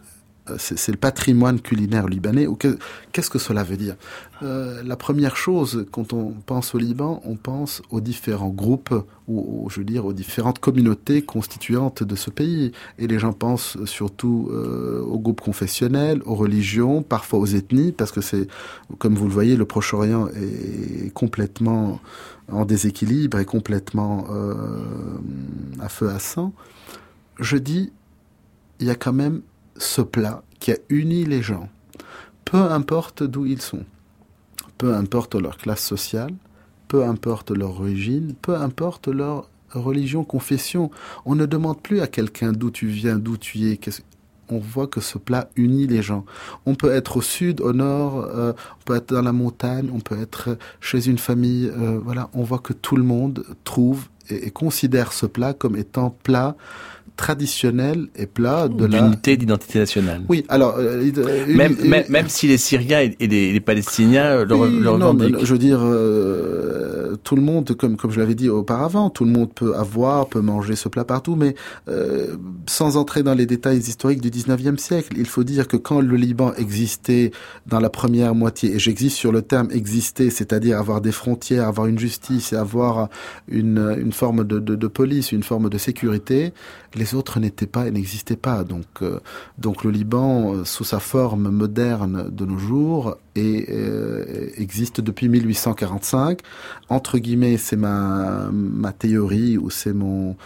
euh, 0.49 0.57
le 0.88 0.97
patrimoine 0.97 1.61
culinaire 1.61 2.07
libanais 2.07 2.47
ou 2.47 2.57
qu'est-ce 2.57 3.28
que 3.28 3.38
cela 3.38 3.62
veut 3.62 3.76
dire? 3.76 3.97
Euh, 4.43 4.83
La 4.83 4.97
première 4.97 5.37
chose, 5.37 5.85
quand 5.93 6.14
on 6.14 6.31
pense 6.47 6.75
au 6.75 6.78
Liban, 6.78 7.21
on 7.26 7.37
pense 7.37 7.83
aux 7.90 8.00
différents 8.00 8.49
groupes 8.49 8.95
ou, 9.26 9.69
je 9.69 9.81
veux 9.81 9.85
dire 9.85 10.07
aux 10.07 10.14
différentes 10.14 10.61
communautés 10.61 11.21
constituantes 11.21 12.02
de 12.02 12.17
ce 12.17 12.31
pays. 12.31 12.73
Et 12.99 13.07
les 13.07 13.19
gens 13.19 13.35
pensent 13.35 13.76
surtout 13.85 14.49
euh, 14.50 15.02
aux 15.02 15.19
groupes 15.19 15.43
confessionnels, 15.43 16.23
aux 16.25 16.35
religions, 16.35 17.02
parfois 17.02 17.40
aux 17.40 17.47
ethnies, 17.47 17.93
parce 17.93 18.12
que 18.12 18.23
c'est, 18.23 18.49
comme 18.97 19.14
vous 19.14 19.26
le 19.26 19.35
voyez, 19.35 19.57
le 19.57 19.67
Proche-Orient 19.67 20.28
est 20.28 21.12
complètement 21.12 22.00
en 22.50 22.64
déséquilibre 22.64 23.38
et 23.40 23.45
complètement 23.45 24.25
à 25.81 25.90
feu 25.90 26.09
à 26.09 26.19
sang. 26.19 26.55
Je 27.38 27.59
dis, 27.59 27.93
il 28.80 28.87
y 28.87 28.90
a 28.90 28.94
quand 28.94 29.12
même 29.12 29.42
ce 29.76 30.02
plat 30.02 30.42
qui 30.61 30.73
a 30.73 30.76
uni 30.88 31.25
les 31.25 31.42
gens, 31.42 31.68
peu 32.44 32.58
importe 32.58 33.23
d'où 33.23 33.47
ils 33.47 33.62
sont, 33.62 33.85
peu 34.76 34.94
importe 34.94 35.35
leur 35.35 35.56
classe 35.56 35.85
sociale, 35.85 36.32
peu 36.88 37.04
importe 37.04 37.50
leur 37.50 37.80
origine, 37.80 38.35
peu 38.40 38.56
importe 38.56 39.08
leur 39.08 39.49
religion, 39.70 40.25
confession. 40.25 40.90
On 41.26 41.35
ne 41.35 41.47
demande 41.47 41.80
plus 41.80 42.00
à 42.00 42.06
quelqu'un 42.06 42.52
d'où 42.52 42.70
tu 42.70 42.87
viens, 42.87 43.18
d'où 43.18 43.37
tu 43.37 43.70
es. 43.70 43.78
On 44.50 44.58
voit 44.58 44.87
que 44.87 45.00
ce 45.00 45.18
plat 45.18 45.50
unit 45.56 45.87
les 45.87 46.00
gens. 46.00 46.25
On 46.64 46.75
peut 46.75 46.90
être 46.90 47.18
au 47.18 47.23
sud, 47.23 47.61
au 47.61 47.75
nord, 47.75 48.25
euh, 48.25 48.54
on 48.80 48.85
peut 48.85 48.97
être 48.97 49.12
dans 49.12 49.23
la 49.23 49.32
montagne, 49.32 49.90
on 49.92 50.00
peut 50.00 50.18
être 50.18 50.56
chez 50.80 51.06
une 51.06 51.18
famille. 51.18 51.66
Euh, 51.68 52.00
voilà, 52.02 52.30
on 52.32 52.42
voit 52.42 52.58
que 52.58 52.73
tout 52.73 52.97
le 52.97 53.02
monde 53.02 53.44
trouve 53.64 54.08
et 54.30 54.50
considère 54.50 55.12
ce 55.12 55.26
plat 55.26 55.52
comme 55.52 55.76
étant 55.76 56.11
plat 56.23 56.56
traditionnel 57.19 58.07
et 58.17 58.27
plat 58.27 58.69
de 58.69 58.87
l'unité 58.87 59.37
d'identité 59.37 59.81
nationale. 59.81 60.23
Oui, 60.29 60.45
alors 60.49 60.77
euh, 60.79 61.03
euh, 61.19 61.47
même, 61.49 61.77
même, 61.85 62.05
même 62.09 62.29
si 62.29 62.47
les 62.47 62.57
Syriens 62.57 63.01
et 63.01 63.27
les, 63.27 63.53
les 63.53 63.61
Palestiniens 63.61 64.45
le, 64.45 64.55
oui, 64.55 64.71
le 64.81 65.45
je 65.45 65.53
veux 65.53 65.59
dire, 65.59 65.81
euh, 65.83 67.17
tout 67.25 67.37
le 67.37 67.43
monde, 67.43 67.75
comme 67.75 67.97
comme 67.97 68.13
je 68.13 68.21
l'avais 68.21 68.37
dit 68.37 68.49
auparavant, 68.49 69.11
tout 69.11 69.25
le 69.25 69.31
monde 69.31 69.53
peut 69.53 69.75
avoir, 69.75 70.29
peut 70.29 70.41
manger 70.41 70.77
ce 70.77 70.89
plat 70.89 71.05
partout, 71.05 71.35
mais 71.35 71.55
euh, 71.89 72.37
sans 72.67 72.97
entrer 72.97 73.23
dans 73.23 73.35
les 73.35 73.47
détails 73.47 73.79
historiques 73.79 74.21
du 74.21 74.31
19e 74.31 74.79
siècle, 74.79 75.15
il 75.17 75.27
faut 75.27 75.45
dire 75.45 75.67
que 75.67 75.77
quand 75.77 76.01
le 76.01 76.17
Liban 76.17 76.53
existait 76.57 77.33
dans 77.67 77.81
la 77.81 77.91
première 77.91 78.35
moitié, 78.35 78.77
et 78.77 78.79
j'existe 78.79 79.17
sur 79.17 79.33
le 79.33 79.43
terme 79.43 79.69
exister, 79.73 80.31
c'est-à-dire 80.31 80.79
avoir 80.79 81.01
des 81.01 81.13
frontières, 81.13 81.67
avoir 81.67 81.89
une 81.89 81.99
justice 81.99 82.53
avoir 82.53 83.09
une, 83.49 83.97
une 83.99 84.13
forme 84.13 84.45
de, 84.45 84.59
de, 84.59 84.75
de 84.75 84.87
police, 84.87 85.33
une 85.33 85.43
forme 85.43 85.69
de 85.69 85.79
sécurité, 85.79 86.53
les 86.95 87.14
autres 87.14 87.40
n'étaient 87.40 87.66
pas 87.66 87.87
et 87.87 87.90
n'existaient 87.90 88.37
pas. 88.37 88.64
Donc, 88.64 88.87
euh, 89.02 89.21
donc 89.59 89.85
le 89.85 89.90
Liban, 89.90 90.54
euh, 90.54 90.64
sous 90.64 90.85
sa 90.85 91.00
forme 91.00 91.50
moderne 91.50 92.30
de 92.30 92.45
nos 92.45 92.59
jours, 92.59 93.16
et, 93.38 93.66
euh, 93.71 94.49
existe 94.57 95.00
depuis 95.00 95.28
1845. 95.28 96.40
Entre 96.88 97.18
guillemets, 97.18 97.57
c'est 97.57 97.76
ma, 97.76 98.50
théorie 98.99 99.59
ou 99.59 99.71
c'est 99.71 99.92
mon, 99.92 100.37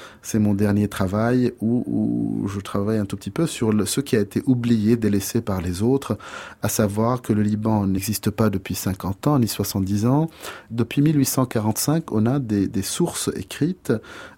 dernier 0.54 0.88
travail 0.88 1.52
où, 1.60 2.46
je 2.52 2.60
travaille 2.60 2.98
un 2.98 3.06
tout 3.06 3.16
petit 3.16 3.30
peu 3.30 3.46
sur 3.46 3.72
ce 3.86 4.00
qui 4.00 4.16
a 4.16 4.20
été 4.20 4.42
oublié, 4.46 4.96
délaissé 4.96 5.40
par 5.40 5.60
les 5.60 5.82
autres, 5.82 6.18
à 6.62 6.68
savoir 6.68 7.22
que 7.22 7.32
le 7.32 7.42
Liban 7.42 7.86
n'existe 7.86 8.30
pas 8.30 8.50
depuis 8.50 8.74
50 8.74 9.26
ans 9.26 9.38
ni 9.38 9.48
70 9.48 10.06
ans. 10.06 10.28
Depuis 10.70 11.02
1845, 11.02 12.12
on 12.12 12.26
a 12.26 12.38
des, 12.38 12.68
des 12.68 12.82
sources 12.82 13.30
écrites 13.36 13.92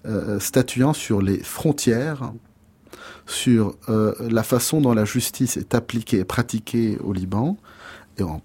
euh, 0.07 0.39
statuant 0.39 0.93
sur 0.93 1.21
les 1.21 1.39
frontières 1.39 2.33
sur 3.27 3.77
euh, 3.89 4.15
la 4.21 4.43
façon 4.43 4.81
dont 4.81 4.93
la 4.93 5.05
justice 5.05 5.57
est 5.57 5.75
appliquée 5.75 6.19
et 6.19 6.25
pratiquée 6.25 6.99
au 7.03 7.13
Liban, 7.13 7.57
et 8.19 8.23
en, 8.23 8.43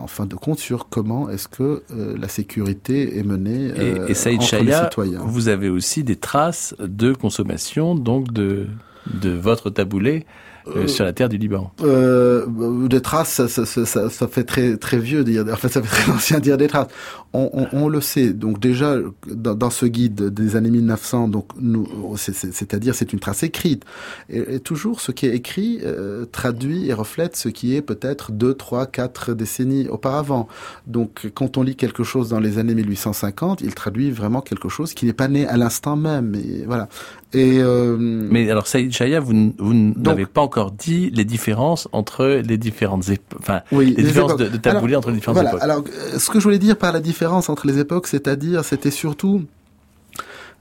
en, 0.00 0.06
fin 0.06 0.26
de 0.26 0.34
compte 0.34 0.58
sur 0.58 0.88
comment 0.88 1.30
est-ce 1.30 1.48
que 1.48 1.82
euh, 1.90 2.16
la 2.18 2.28
sécurité 2.28 3.18
est 3.18 3.22
menée 3.22 3.72
euh, 3.78 4.06
et, 4.08 4.12
et 4.12 4.14
Saïd 4.14 4.40
Chaya, 4.42 4.90
vous 5.20 5.48
avez 5.48 5.68
aussi 5.68 6.04
des 6.04 6.16
traces 6.16 6.74
de 6.80 7.12
consommation 7.12 7.94
donc 7.94 8.32
de 8.32 8.66
de 9.06 9.30
votre 9.30 9.70
taboulé 9.70 10.26
euh, 10.68 10.86
sur 10.86 11.04
la 11.04 11.12
terre 11.12 11.28
du 11.28 11.38
Liban. 11.38 11.72
Euh, 11.82 12.46
des 12.88 13.00
traces, 13.00 13.30
ça, 13.30 13.48
ça, 13.48 13.66
ça, 13.66 14.10
ça, 14.10 14.28
fait 14.28 14.44
très 14.44 14.76
très 14.76 14.98
vieux 14.98 15.24
dire. 15.24 15.44
En 15.50 15.56
fait, 15.56 15.68
ça 15.68 15.82
fait 15.82 16.02
très 16.02 16.12
ancien 16.16 16.38
dire 16.40 16.56
des 16.56 16.68
traces. 16.68 16.88
On, 17.32 17.50
on, 17.52 17.68
on 17.72 17.88
le 17.88 18.00
sait. 18.00 18.32
Donc 18.32 18.60
déjà 18.60 18.96
dans, 19.26 19.54
dans, 19.54 19.70
ce 19.70 19.86
guide 19.86 20.28
des 20.28 20.56
années 20.56 20.70
1900, 20.70 21.28
donc 21.28 21.46
nous, 21.58 21.88
c'est-à-dire 22.16 22.94
c'est 22.94 23.12
une 23.12 23.20
trace 23.20 23.42
écrite. 23.42 23.84
Et, 24.28 24.56
et, 24.56 24.60
toujours 24.60 25.00
ce 25.00 25.12
qui 25.12 25.26
est 25.26 25.34
écrit 25.34 25.80
euh, 25.82 26.26
traduit 26.26 26.88
et 26.88 26.92
reflète 26.92 27.36
ce 27.36 27.48
qui 27.48 27.74
est 27.74 27.82
peut-être 27.82 28.32
deux, 28.32 28.54
trois, 28.54 28.86
quatre 28.86 29.34
décennies 29.34 29.88
auparavant. 29.88 30.48
Donc 30.86 31.30
quand 31.34 31.56
on 31.56 31.62
lit 31.62 31.76
quelque 31.76 32.04
chose 32.04 32.28
dans 32.28 32.40
les 32.40 32.58
années 32.58 32.74
1850, 32.74 33.62
il 33.62 33.74
traduit 33.74 34.10
vraiment 34.10 34.40
quelque 34.40 34.68
chose 34.68 34.94
qui 34.94 35.06
n'est 35.06 35.12
pas 35.12 35.28
né 35.28 35.46
à 35.46 35.56
l'instant 35.56 35.96
même. 35.96 36.34
Et 36.34 36.64
voilà. 36.66 36.88
Et 37.34 37.60
euh, 37.62 37.96
mais 37.98 38.50
alors 38.50 38.66
Saïd 38.66 38.92
Chaya, 38.92 39.18
vous, 39.20 39.54
vous 39.58 39.74
n'avez 39.74 40.26
pas 40.26 40.42
encore 40.42 40.70
dit 40.70 41.10
les 41.10 41.24
différences 41.24 41.88
entre 41.92 42.26
les 42.26 42.58
différentes 42.58 43.08
époques, 43.08 43.40
enfin 43.40 43.62
oui, 43.72 43.86
les, 43.86 43.94
les, 43.94 44.02
différences 44.02 44.32
époques. 44.32 44.46
de, 44.48 44.52
de 44.52 44.56
taboulé 44.58 44.96
entre 44.96 45.08
les 45.10 45.16
différentes 45.16 45.36
voilà, 45.36 45.50
époques. 45.50 45.62
Alors, 45.62 45.84
euh, 45.86 46.18
ce 46.18 46.28
que 46.28 46.38
je 46.38 46.44
voulais 46.44 46.58
dire 46.58 46.76
par 46.76 46.92
la 46.92 47.00
différence 47.00 47.48
entre 47.48 47.66
les 47.66 47.78
époques, 47.78 48.06
c'est-à-dire, 48.06 48.64
c'était 48.64 48.90
surtout 48.90 49.44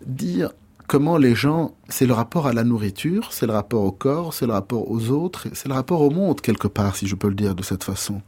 dire 0.06 0.51
comment 0.88 1.18
les 1.18 1.36
gens, 1.36 1.74
c'est 1.90 2.06
le 2.06 2.13
rapport 2.13 2.48
à 2.48 2.54
la 2.54 2.63
nourriture, 2.63 3.30
c'est 3.32 3.46
le 3.46 3.54
rapport 3.54 3.84
au 3.84 3.92
corps, 3.92 4.34
c'est 4.34 4.46
le 4.46 4.54
rapport 4.54 4.90
aux 4.90 5.10
autres, 5.10 5.48
c'est 5.54 5.68
le 5.68 5.74
rapport 5.74 6.01
au 6.01 6.10
monde 6.10 6.42
quelque 6.42 6.68
part, 6.68 6.96
si 6.96 7.08
je 7.08 7.16
peux 7.16 7.30
le 7.30 7.36
dire 7.36 7.56
de 7.56 7.63
cette 7.63 7.84
façon. 7.84 8.22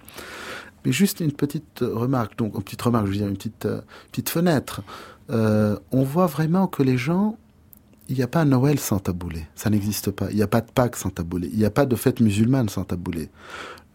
Mais 0.85 0.91
juste 0.91 1.19
une 1.19 1.31
petite 1.31 1.79
remarque, 1.81 2.37
donc 2.37 2.55
une 2.55 2.63
petite 2.63 2.81
remarque, 2.81 3.07
je 3.07 3.11
veux 3.11 3.17
dire 3.17 3.27
une 3.27 3.37
petite 3.37 3.65
euh, 3.65 3.81
petite 4.11 4.29
fenêtre. 4.29 4.81
Euh, 5.29 5.77
on 5.91 6.03
voit 6.03 6.27
vraiment 6.27 6.67
que 6.67 6.83
les 6.83 6.97
gens 6.97 7.37
il 8.09 8.15
n'y 8.15 8.23
a 8.23 8.27
pas 8.27 8.45
Noël 8.45 8.79
sans 8.79 8.99
taboulé. 8.99 9.45
Ça 9.55 9.69
n'existe 9.69 10.11
pas. 10.11 10.29
Il 10.31 10.35
n'y 10.35 10.41
a 10.41 10.47
pas 10.47 10.61
de 10.61 10.71
Pâques 10.71 10.97
sans 10.97 11.09
taboulé. 11.09 11.49
Il 11.51 11.59
n'y 11.59 11.65
a 11.65 11.71
pas 11.71 11.85
de 11.85 11.95
fête 11.95 12.19
musulmane 12.19 12.69
sans 12.69 12.83
taboulé. 12.83 13.29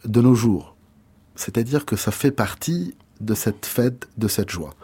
De 0.05 0.21
nos 0.21 0.35
jours. 0.35 0.77
C'est-à-dire 1.35 1.85
que 1.85 1.97
ça 1.97 2.11
fait 2.11 2.31
partie 2.31 2.95
de 3.21 3.35
cette 3.35 3.67
fête, 3.67 4.09
de 4.17 4.29
cette 4.29 4.51
joie. 4.51 4.75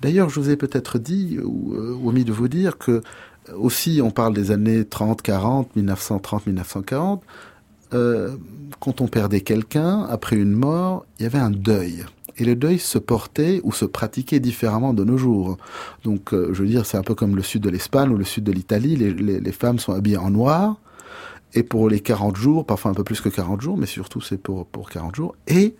D'ailleurs, 0.00 0.28
je 0.28 0.40
vous 0.40 0.50
ai 0.50 0.56
peut-être 0.56 0.98
dit, 0.98 1.38
ou 1.42 1.74
euh, 1.74 1.98
omis 2.04 2.24
de 2.24 2.32
vous 2.32 2.48
dire, 2.48 2.78
que 2.78 3.02
aussi 3.56 4.00
on 4.02 4.10
parle 4.10 4.34
des 4.34 4.50
années 4.50 4.84
30, 4.84 5.22
40, 5.22 5.74
1930, 5.76 6.46
1940. 6.46 7.22
Euh, 7.92 8.36
quand 8.78 9.00
on 9.00 9.08
perdait 9.08 9.40
quelqu'un, 9.40 10.02
après 10.04 10.36
une 10.36 10.52
mort, 10.52 11.04
il 11.18 11.24
y 11.24 11.26
avait 11.26 11.38
un 11.38 11.50
deuil 11.50 12.04
et 12.40 12.44
le 12.44 12.56
deuil 12.56 12.78
se 12.78 12.98
portait 12.98 13.60
ou 13.64 13.72
se 13.72 13.84
pratiquait 13.84 14.40
différemment 14.40 14.94
de 14.94 15.04
nos 15.04 15.18
jours. 15.18 15.58
Donc, 16.04 16.32
euh, 16.32 16.48
je 16.52 16.62
veux 16.62 16.68
dire, 16.68 16.86
c'est 16.86 16.96
un 16.96 17.02
peu 17.02 17.14
comme 17.14 17.36
le 17.36 17.42
sud 17.42 17.62
de 17.62 17.68
l'Espagne 17.68 18.08
ou 18.10 18.16
le 18.16 18.24
sud 18.24 18.44
de 18.44 18.52
l'Italie, 18.52 18.96
les, 18.96 19.52
femmes 19.52 19.78
sont 19.78 19.92
habillées 19.92 20.16
en 20.16 20.30
noir, 20.30 20.80
et 21.52 21.62
pour 21.62 21.90
les 21.90 22.00
40 22.00 22.36
jours, 22.36 22.64
parfois 22.64 22.92
un 22.92 22.94
peu 22.94 23.04
plus 23.04 23.20
que 23.20 23.28
40 23.28 23.60
jours, 23.60 23.76
mais 23.76 23.86
surtout 23.86 24.22
c'est 24.22 24.38
pour, 24.38 24.64
pour 24.66 24.88
40 24.88 25.14
jours, 25.14 25.36
et, 25.48 25.74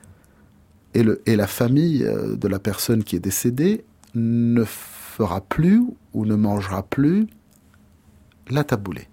et, 0.93 1.03
le, 1.03 1.23
et 1.25 1.35
la 1.35 1.47
famille 1.47 2.05
euh, 2.05 2.37
de 2.37 2.47
la 2.47 2.59
personne 2.59 3.05
qui 3.05 3.17
est 3.17 3.21
décédée 3.21 3.85
ne 4.15 4.65
fera 4.65 5.41
plus 5.41 5.83
ou 6.13 6.27
ne 6.27 6.35
mangera 6.35 6.83
plus 6.83 7.27
la 8.51 8.65
taboulée, 8.65 9.09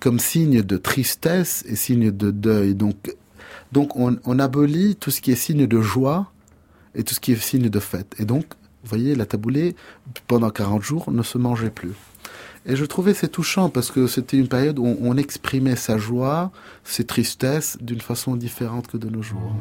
comme 0.00 0.18
signe 0.18 0.60
de 0.60 0.76
tristesse 0.76 1.64
et 1.66 1.76
signe 1.76 2.10
de 2.10 2.30
deuil. 2.30 2.74
Donc, 2.74 3.16
donc 3.72 3.96
on, 3.96 4.18
on 4.26 4.38
abolit 4.38 4.96
tout 4.96 5.10
ce 5.10 5.22
qui 5.22 5.32
est 5.32 5.36
signe 5.36 5.66
de 5.66 5.80
joie 5.80 6.30
et 6.94 7.02
tout 7.04 7.14
ce 7.14 7.20
qui 7.20 7.32
est 7.32 7.36
signe 7.36 7.68
de 7.68 7.80
fête. 7.80 8.14
Et 8.18 8.24
donc, 8.24 8.44
Vous 8.82 8.90
voyez, 8.90 9.14
la 9.14 9.24
taboulée, 9.24 9.76
pendant 10.26 10.50
40 10.50 10.82
jours, 10.82 11.10
ne 11.10 11.22
se 11.22 11.38
mangeait 11.38 11.70
plus. 11.70 11.94
Et 12.66 12.76
je 12.76 12.84
trouvais 12.84 13.14
c'est 13.14 13.28
touchant 13.28 13.70
parce 13.70 13.90
que 13.90 14.06
c'était 14.06 14.36
une 14.38 14.48
période 14.48 14.78
où 14.78 14.96
on 15.00 15.16
exprimait 15.16 15.76
sa 15.76 15.96
joie, 15.96 16.50
ses 16.82 17.04
tristesses 17.04 17.78
d'une 17.80 18.00
façon 18.00 18.36
différente 18.36 18.86
que 18.86 18.98
de 18.98 19.08
nos 19.08 19.22
jours. 19.22 19.54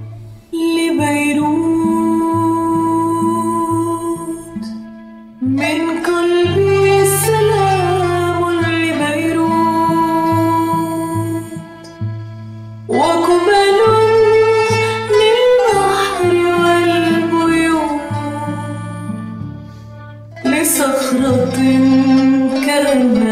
صخرة 20.83 21.55
كربة 22.65 23.22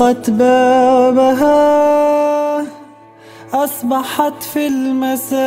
أغلقت 0.00 0.30
بابها 0.30 1.58
أصبحت 3.52 4.42
في 4.42 4.66
المساء 4.66 5.38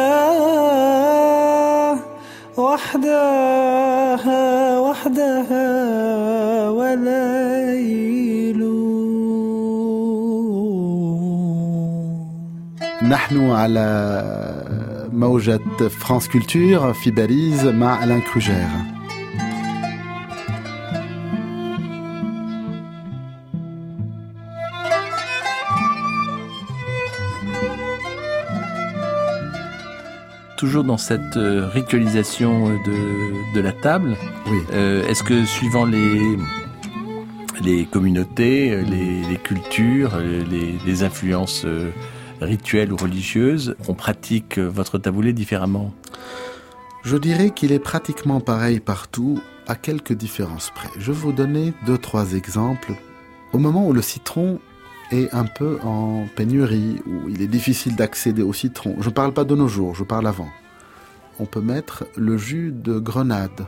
وحدها 2.57 3.99
وحدها 4.79 5.69
وليل. 6.69 8.61
نحن 13.09 13.49
على 13.49 13.87
موجة 15.13 15.59
فرانس 15.89 16.27
كولتور 16.27 16.93
في 16.93 17.11
باريس 17.11 17.63
مع 17.63 18.03
ألان 18.03 18.21
كروجير 18.21 19.00
toujours 30.61 30.83
dans 30.83 30.97
cette 30.99 31.37
euh, 31.37 31.67
ritualisation 31.67 32.69
de, 32.69 33.55
de 33.55 33.61
la 33.61 33.71
table. 33.71 34.15
Oui. 34.45 34.59
Euh, 34.73 35.07
Est-ce 35.07 35.23
que 35.23 35.43
suivant 35.43 35.85
les 35.85 36.37
les 37.63 37.85
communautés, 37.85 38.83
les, 38.83 39.23
les 39.23 39.37
cultures, 39.37 40.17
les, 40.19 40.77
les 40.85 41.03
influences 41.03 41.63
euh, 41.65 41.89
rituelles 42.41 42.93
ou 42.93 42.95
religieuses, 42.95 43.75
on 43.87 43.95
pratique 43.95 44.59
votre 44.59 44.99
taboulé 44.99 45.33
différemment? 45.33 45.95
Je 47.03 47.17
dirais 47.17 47.49
qu'il 47.49 47.71
est 47.71 47.79
pratiquement 47.79 48.39
pareil 48.39 48.79
partout, 48.79 49.41
à 49.67 49.73
quelques 49.73 50.13
différences 50.13 50.71
près. 50.75 50.89
Je 50.99 51.11
vais 51.11 51.17
vous 51.17 51.31
donner 51.31 51.73
deux, 51.87 51.97
trois 51.97 52.33
exemples. 52.33 52.93
Au 53.51 53.57
moment 53.57 53.87
où 53.87 53.93
le 53.93 54.03
citron 54.03 54.59
est 55.11 55.33
un 55.33 55.45
peu 55.45 55.79
en 55.83 56.25
pénurie, 56.35 57.01
où 57.05 57.29
il 57.29 57.41
est 57.41 57.47
difficile 57.47 57.95
d'accéder 57.95 58.43
au 58.43 58.53
citron. 58.53 58.95
Je 58.99 59.09
ne 59.09 59.13
parle 59.13 59.33
pas 59.33 59.43
de 59.43 59.55
nos 59.55 59.67
jours, 59.67 59.95
je 59.95 60.03
parle 60.03 60.27
avant. 60.27 60.49
On 61.39 61.45
peut 61.45 61.61
mettre 61.61 62.05
le 62.15 62.37
jus 62.37 62.71
de 62.71 62.99
grenade. 62.99 63.65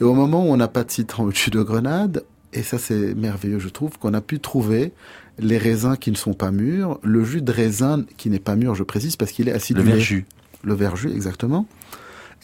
Et 0.00 0.04
au 0.04 0.14
moment 0.14 0.46
où 0.46 0.52
on 0.52 0.56
n'a 0.56 0.68
pas 0.68 0.84
de 0.84 0.90
citron 0.90 1.24
ou 1.24 1.30
de 1.30 1.36
jus 1.36 1.50
de 1.50 1.62
grenade, 1.62 2.24
et 2.52 2.62
ça 2.62 2.78
c'est 2.78 3.14
merveilleux 3.14 3.58
je 3.58 3.68
trouve, 3.68 3.98
qu'on 3.98 4.14
a 4.14 4.20
pu 4.20 4.40
trouver 4.40 4.92
les 5.38 5.58
raisins 5.58 5.96
qui 5.96 6.10
ne 6.10 6.16
sont 6.16 6.34
pas 6.34 6.50
mûrs, 6.50 6.98
le 7.02 7.24
jus 7.24 7.42
de 7.42 7.52
raisin 7.52 8.04
qui 8.16 8.30
n'est 8.30 8.38
pas 8.38 8.56
mûr, 8.56 8.74
je 8.74 8.82
précise, 8.82 9.16
parce 9.16 9.32
qu'il 9.32 9.48
est 9.48 9.52
acidulé. 9.52 9.84
Le 9.84 9.90
verjus. 9.92 10.26
Le 10.64 10.74
verjus, 10.74 11.10
exactement. 11.10 11.66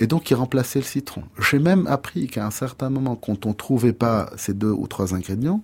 Et 0.03 0.09
donc, 0.09 0.25
qui 0.25 0.35
remplaçait 0.35 0.81
le 0.81 0.85
citron. 0.85 1.23
J'ai 1.38 1.61
même 1.61 1.87
appris 1.87 2.27
qu'à 2.27 2.45
un 2.45 2.51
certain 2.51 2.91
moment, 2.91 3.15
quand 3.15 3.47
on 3.47 3.53
trouvait 3.53 3.93
pas 3.93 4.31
ces 4.37 4.53
deux 4.53 4.73
ou 4.73 4.88
trois 4.88 5.15
ingrédients, 5.15 5.62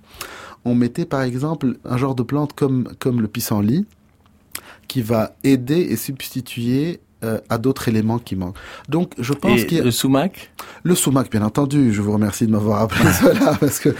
on 0.64 0.76
mettait 0.76 1.06
par 1.06 1.22
exemple 1.22 1.76
un 1.84 1.96
genre 1.96 2.14
de 2.14 2.22
plante 2.22 2.52
comme, 2.52 2.88
comme 3.00 3.20
le 3.20 3.26
pissenlit, 3.26 3.84
qui 4.86 5.02
va 5.02 5.34
aider 5.42 5.80
et 5.80 5.96
substituer 5.96 7.00
euh, 7.24 7.38
à 7.48 7.58
d'autres 7.58 7.88
éléments 7.88 8.18
qui 8.18 8.36
manquent. 8.36 8.56
Donc, 8.88 9.12
je 9.18 9.32
pense 9.32 9.64
qu'il 9.64 9.78
y 9.78 9.80
a... 9.80 9.84
le 9.84 9.90
sumac? 9.90 10.50
Le 10.84 10.94
sumac, 10.94 11.30
bien 11.30 11.42
entendu. 11.42 11.92
Je 11.92 12.00
vous 12.02 12.12
remercie 12.12 12.46
de 12.46 12.52
m'avoir 12.52 12.80
appris 12.82 13.04
cela 13.20 13.54
parce 13.60 13.78
que 13.78 13.90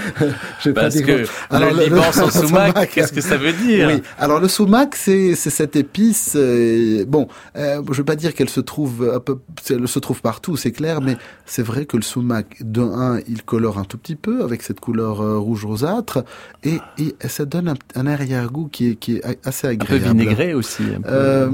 j'ai 0.62 0.72
pas 0.72 0.88
dit 0.88 1.02
que 1.02 1.24
Alors, 1.50 1.72
le, 1.72 1.84
Liban 1.84 2.02
sans 2.12 2.30
sumac, 2.30 2.90
qu'est-ce 2.92 3.12
que 3.12 3.20
ça 3.20 3.36
veut 3.36 3.52
dire? 3.52 3.88
Oui. 3.92 4.02
Alors 4.18 4.40
le 4.40 4.48
sumac, 4.48 4.94
c'est 4.94 5.34
c'est 5.34 5.50
cette 5.50 5.76
épice. 5.76 6.34
euh, 6.36 7.04
bon, 7.06 7.28
euh, 7.56 7.82
je 7.90 7.96
veux 7.98 8.04
pas 8.04 8.16
dire 8.16 8.34
qu'elle 8.34 8.48
se 8.48 8.60
trouve 8.60 9.10
un 9.14 9.20
peu, 9.20 9.38
elle 9.70 9.88
se 9.88 9.98
trouve 9.98 10.20
partout, 10.20 10.56
c'est 10.56 10.72
clair, 10.72 11.00
mais 11.00 11.16
c'est 11.46 11.62
vrai 11.62 11.84
que 11.86 11.96
le 11.96 12.02
sumac, 12.02 12.46
de 12.60 12.82
un, 12.82 13.18
il 13.28 13.42
colore 13.42 13.78
un 13.78 13.84
tout 13.84 13.98
petit 13.98 14.16
peu 14.16 14.42
avec 14.44 14.62
cette 14.62 14.80
couleur 14.80 15.20
euh, 15.20 15.38
rouge 15.38 15.64
rosâtre 15.64 16.24
et, 16.64 16.78
et 16.98 17.14
ça 17.28 17.44
donne 17.44 17.68
un, 17.68 17.74
un 17.94 18.06
arrière-goût 18.06 18.68
qui 18.70 18.90
est 18.90 18.94
qui 18.96 19.16
est 19.16 19.22
assez 19.44 19.66
Un 19.68 19.76
peu 19.76 19.94
agréable. 19.96 20.18
vinaigré 20.18 20.54
aussi. 20.54 20.82
un 20.96 21.00
peu. 21.00 21.08
Euh, 21.10 21.50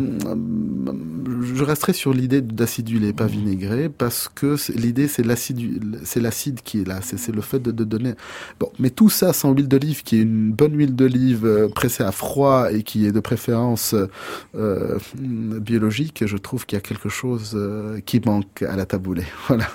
je 1.54 1.64
resterai 1.64 1.92
sur 1.92 2.12
l'idée 2.12 2.40
d'acidulé, 2.40 3.12
pas 3.12 3.26
vinaigré, 3.26 3.88
parce 3.88 4.28
que 4.28 4.56
l'idée 4.74 5.08
c'est 5.08 5.24
l'acide, 5.24 6.00
c'est 6.04 6.20
l'acide 6.20 6.60
qui 6.62 6.80
est 6.80 6.88
là, 6.88 7.00
c'est 7.02 7.34
le 7.34 7.40
fait 7.40 7.60
de, 7.60 7.70
de 7.70 7.84
donner. 7.84 8.14
Bon, 8.60 8.70
mais 8.78 8.90
tout 8.90 9.10
ça 9.10 9.32
sans 9.32 9.52
huile 9.52 9.68
d'olive, 9.68 10.02
qui 10.02 10.16
est 10.16 10.22
une 10.22 10.52
bonne 10.52 10.76
huile 10.76 10.94
d'olive 10.94 11.46
euh, 11.46 11.68
pressée 11.68 12.02
à 12.02 12.12
froid 12.12 12.72
et 12.72 12.82
qui 12.82 13.06
est 13.06 13.12
de 13.12 13.20
préférence 13.20 13.94
euh, 14.54 14.98
biologique, 15.14 16.24
je 16.26 16.36
trouve 16.36 16.66
qu'il 16.66 16.76
y 16.76 16.78
a 16.78 16.82
quelque 16.82 17.08
chose 17.08 17.52
euh, 17.54 18.00
qui 18.04 18.20
manque 18.24 18.62
à 18.62 18.76
la 18.76 18.86
taboulée. 18.86 19.26
Voilà. 19.46 19.66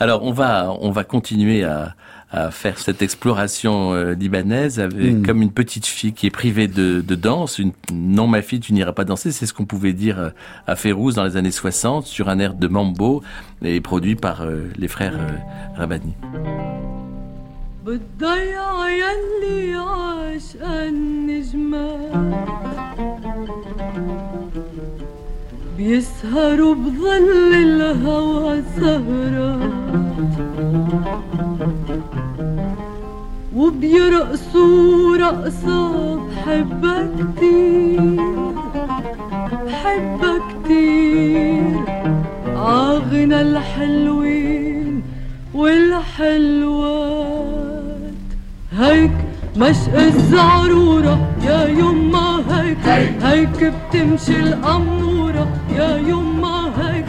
Alors 0.00 0.24
on 0.24 0.32
va 0.32 0.74
on 0.80 0.90
va 0.90 1.04
continuer 1.04 1.62
à, 1.62 1.94
à 2.32 2.50
faire 2.50 2.78
cette 2.78 3.02
exploration 3.02 3.92
euh, 3.92 4.14
libanaise 4.14 4.80
avec 4.80 5.12
Mm. 5.12 5.26
comme 5.26 5.42
une 5.42 5.52
petite 5.52 5.86
fille 5.86 6.12
qui 6.12 6.26
est 6.26 6.30
privée 6.30 6.68
de, 6.68 7.00
de 7.00 7.14
danse. 7.14 7.58
Une, 7.58 7.72
non 7.92 8.26
ma 8.26 8.42
fille 8.42 8.60
tu 8.60 8.72
n'iras 8.72 8.92
pas 8.92 9.04
danser, 9.04 9.32
c'est 9.32 9.46
ce 9.46 9.52
qu'on 9.52 9.66
pouvait 9.66 9.92
dire 9.92 10.18
euh, 10.18 10.30
à 10.66 10.76
Férouz 10.76 11.14
dans 11.14 11.24
les 11.24 11.36
années 11.36 11.50
60 11.50 12.06
sur 12.06 12.28
un 12.28 12.38
air 12.38 12.54
de 12.54 12.68
mambo 12.68 13.22
et 13.62 13.80
produit 13.80 14.16
par 14.16 14.42
euh, 14.42 14.70
les 14.76 14.88
frères 14.88 15.16
euh, 15.16 15.76
Rabani. 15.76 16.14
وبيرقصوا 33.56 35.16
رقصة 35.16 36.14
بحبك 36.16 37.10
كتير 37.36 38.20
بحبك 39.66 40.42
عغنى 42.56 43.40
الحلوين 43.40 45.02
والحلوات. 45.54 47.32
هيك 48.78 49.10
مشق 49.56 49.98
الزعرورة 49.98 51.18
يا 51.44 51.68
يما 51.68 52.42
هيك. 52.50 52.86
هيك 53.22 53.72
بتمشي 53.74 54.36
الأمورة 54.40 55.46
يا 55.76 55.96
يما. 55.96 56.31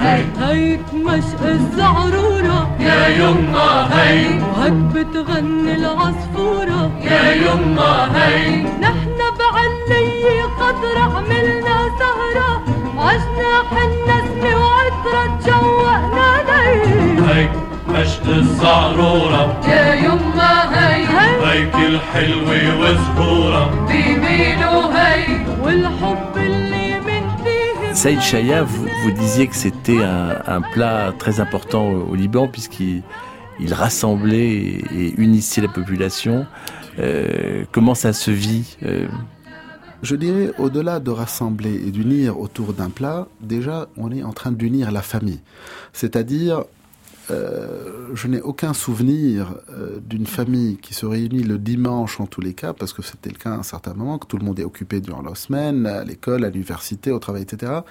هيك 0.03 0.27
هيك 0.39 0.93
مشق 0.93 1.41
الزعرورة. 1.45 2.77
يا 2.79 3.07
يما 3.07 3.89
هيك. 3.93 4.41
وهيك 4.57 4.73
بتغني 4.73 5.75
العصفورة. 5.75 6.91
يا 7.01 7.33
يما 7.33 7.93
هيك. 8.15 8.65
نحن 8.81 9.19
بعلية 9.39 10.43
خضرة 10.59 11.17
عملنا 11.17 11.77
سهرة. 11.99 12.63
عجناح 12.97 13.69
النسمة 13.87 14.51
وعطرة 14.61 15.39
تشوقنا 15.39 16.29
ليل. 16.47 17.23
هيك 17.29 17.51
مشط 17.89 18.27
الزعرورة. 18.27 19.43
يا 19.67 19.93
يما 19.93 20.53
هي 20.73 21.05
هيك. 21.05 21.75
الحلوة 21.75 22.79
وزهورة 22.79 23.85
بيميلوا 23.87 24.83
هي 24.93 25.25
والحب 25.61 26.37
اللي 26.37 26.62
Saïd 27.93 28.21
Chaya, 28.21 28.63
vous, 28.63 28.87
vous 29.03 29.11
disiez 29.11 29.47
que 29.47 29.55
c'était 29.55 30.01
un, 30.01 30.41
un 30.47 30.61
plat 30.61 31.13
très 31.17 31.39
important 31.39 31.89
au, 31.89 32.15
Liban 32.15 32.47
puisqu'il 32.47 33.03
il 33.59 33.73
rassemblait 33.73 34.49
et, 34.49 34.85
et 34.93 35.13
unissait 35.17 35.61
la 35.61 35.67
population. 35.67 36.45
Euh, 36.99 37.65
comment 37.71 37.95
ça 37.95 38.11
se 38.11 38.31
vit 38.31 38.77
euh, 38.83 39.07
Je 40.01 40.15
dirais, 40.15 40.51
au-delà 40.57 40.99
de 40.99 41.11
rassembler 41.11 41.75
et 41.75 41.91
d'unir 41.91 42.39
autour 42.39 42.73
d'un 42.73 42.89
plat, 42.89 43.27
déjà, 43.41 43.87
on 43.95 44.11
est 44.11 44.23
en 44.23 44.33
train 44.33 44.51
d'unir 44.51 44.91
la 44.91 45.01
famille. 45.01 45.39
C'est-à-dire, 45.93 46.65
euh, 47.31 48.09
je 48.13 48.27
n'ai 48.27 48.41
aucun 48.41 48.73
souvenir 48.73 49.55
euh, 49.69 49.99
d'une 50.01 50.25
famille 50.25 50.77
qui 50.77 50.93
se 50.93 51.05
réunit 51.05 51.43
le 51.43 51.57
dimanche 51.57 52.19
en 52.19 52.27
tous 52.27 52.41
les 52.41 52.53
cas, 52.53 52.73
parce 52.73 52.93
que 52.93 53.01
c'était 53.01 53.29
le 53.29 53.37
cas 53.37 53.51
à 53.51 53.55
un 53.55 53.63
certain 53.63 53.93
moment, 53.93 54.17
que 54.17 54.27
tout 54.27 54.37
le 54.37 54.45
monde 54.45 54.59
est 54.59 54.65
occupé 54.65 54.99
durant 54.99 55.21
la 55.21 55.35
semaine, 55.35 55.85
à 55.85 56.03
l'école, 56.03 56.43
à 56.43 56.49
l'université, 56.49 57.11
au 57.11 57.19
travail, 57.19 57.43
etc. 57.43 57.81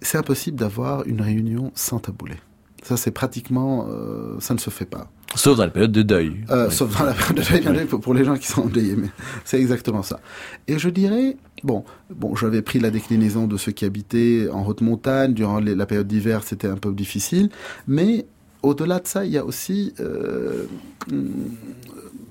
C'est 0.00 0.18
impossible 0.18 0.56
d'avoir 0.56 1.04
une 1.06 1.20
réunion 1.20 1.72
sans 1.74 1.98
taboulet. 1.98 2.40
Ça, 2.82 2.96
c'est 2.96 3.12
pratiquement, 3.12 3.86
euh, 3.88 4.40
ça 4.40 4.54
ne 4.54 4.58
se 4.58 4.70
fait 4.70 4.86
pas. 4.86 5.08
Sauf 5.34 5.56
dans 5.56 5.64
la 5.64 5.70
période 5.70 5.92
de 5.92 6.02
deuil. 6.02 6.44
Euh, 6.50 6.68
Oui. 6.68 6.74
Sauf 6.74 6.98
dans 6.98 7.04
la 7.06 7.12
période 7.14 7.36
de 7.36 7.42
deuil, 7.42 7.60
bien 7.86 7.86
pour 7.98 8.14
les 8.14 8.24
gens 8.24 8.36
qui 8.36 8.46
sont 8.46 8.62
endeuillés, 8.62 8.96
mais 8.96 9.08
c'est 9.44 9.60
exactement 9.60 10.02
ça. 10.02 10.20
Et 10.68 10.78
je 10.78 10.88
dirais, 10.88 11.36
bon, 11.64 11.84
bon, 12.10 12.34
j'avais 12.36 12.62
pris 12.62 12.78
la 12.80 12.90
déclinaison 12.90 13.46
de 13.46 13.56
ceux 13.56 13.72
qui 13.72 13.84
habitaient 13.84 14.48
en 14.52 14.66
haute 14.66 14.80
montagne 14.82 15.32
durant 15.34 15.58
les- 15.60 15.74
la 15.74 15.86
période 15.86 16.06
d'hiver, 16.08 16.42
c'était 16.44 16.68
un 16.68 16.76
peu 16.76 16.92
difficile, 16.92 17.50
mais 17.88 18.26
au-delà 18.62 19.00
de 19.00 19.06
ça, 19.08 19.24
il 19.24 19.32
y 19.32 19.38
a 19.38 19.44
aussi 19.44 19.94
euh, 20.00 20.64
hum, 21.10 21.30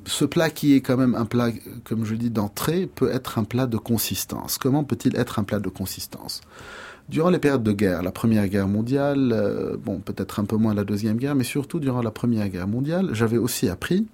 ce 0.05 0.25
plat 0.25 0.49
qui 0.49 0.73
est 0.75 0.81
quand 0.81 0.97
même 0.97 1.13
un 1.15 1.25
plat, 1.25 1.49
comme 1.83 2.05
je 2.05 2.15
dis, 2.15 2.29
d'entrée, 2.29 2.87
peut 2.93 3.11
être 3.11 3.37
un 3.37 3.43
plat 3.43 3.67
de 3.67 3.77
consistance. 3.77 4.57
Comment 4.57 4.83
peut-il 4.83 5.15
être 5.15 5.39
un 5.39 5.43
plat 5.43 5.59
de 5.59 5.69
consistance? 5.69 6.41
Durant 7.11 7.29
les 7.29 7.39
périodes 7.39 7.63
de 7.63 7.73
guerre, 7.73 8.03
la 8.03 8.13
Première 8.13 8.47
Guerre 8.47 8.69
mondiale, 8.69 9.33
euh, 9.33 9.75
bon, 9.75 9.99
peut-être 9.99 10.39
un 10.39 10.45
peu 10.45 10.55
moins 10.55 10.73
la 10.73 10.85
Deuxième 10.85 11.17
Guerre, 11.17 11.35
mais 11.35 11.43
surtout 11.43 11.81
durant 11.81 12.01
la 12.01 12.09
Première 12.09 12.47
Guerre 12.47 12.69
mondiale, 12.69 13.09
j'avais 13.11 13.37
aussi 13.37 13.67
appris 13.67 14.07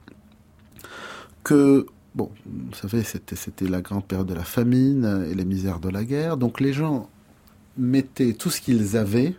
que, 1.43 1.85
bon, 2.15 2.31
vous 2.47 2.73
savez, 2.73 3.03
c'était, 3.03 3.35
c'était 3.35 3.67
la 3.67 3.81
grande 3.81 4.03
période 4.03 4.25
de 4.25 4.33
la 4.33 4.43
famine 4.43 5.27
et 5.29 5.35
les 5.35 5.45
misères 5.45 5.79
de 5.79 5.89
la 5.89 6.03
guerre, 6.03 6.37
donc 6.37 6.59
les 6.59 6.73
gens 6.73 7.07
mettaient 7.77 8.33
tout 8.33 8.49
ce 8.49 8.61
qu'ils 8.61 8.97
avaient, 8.97 9.35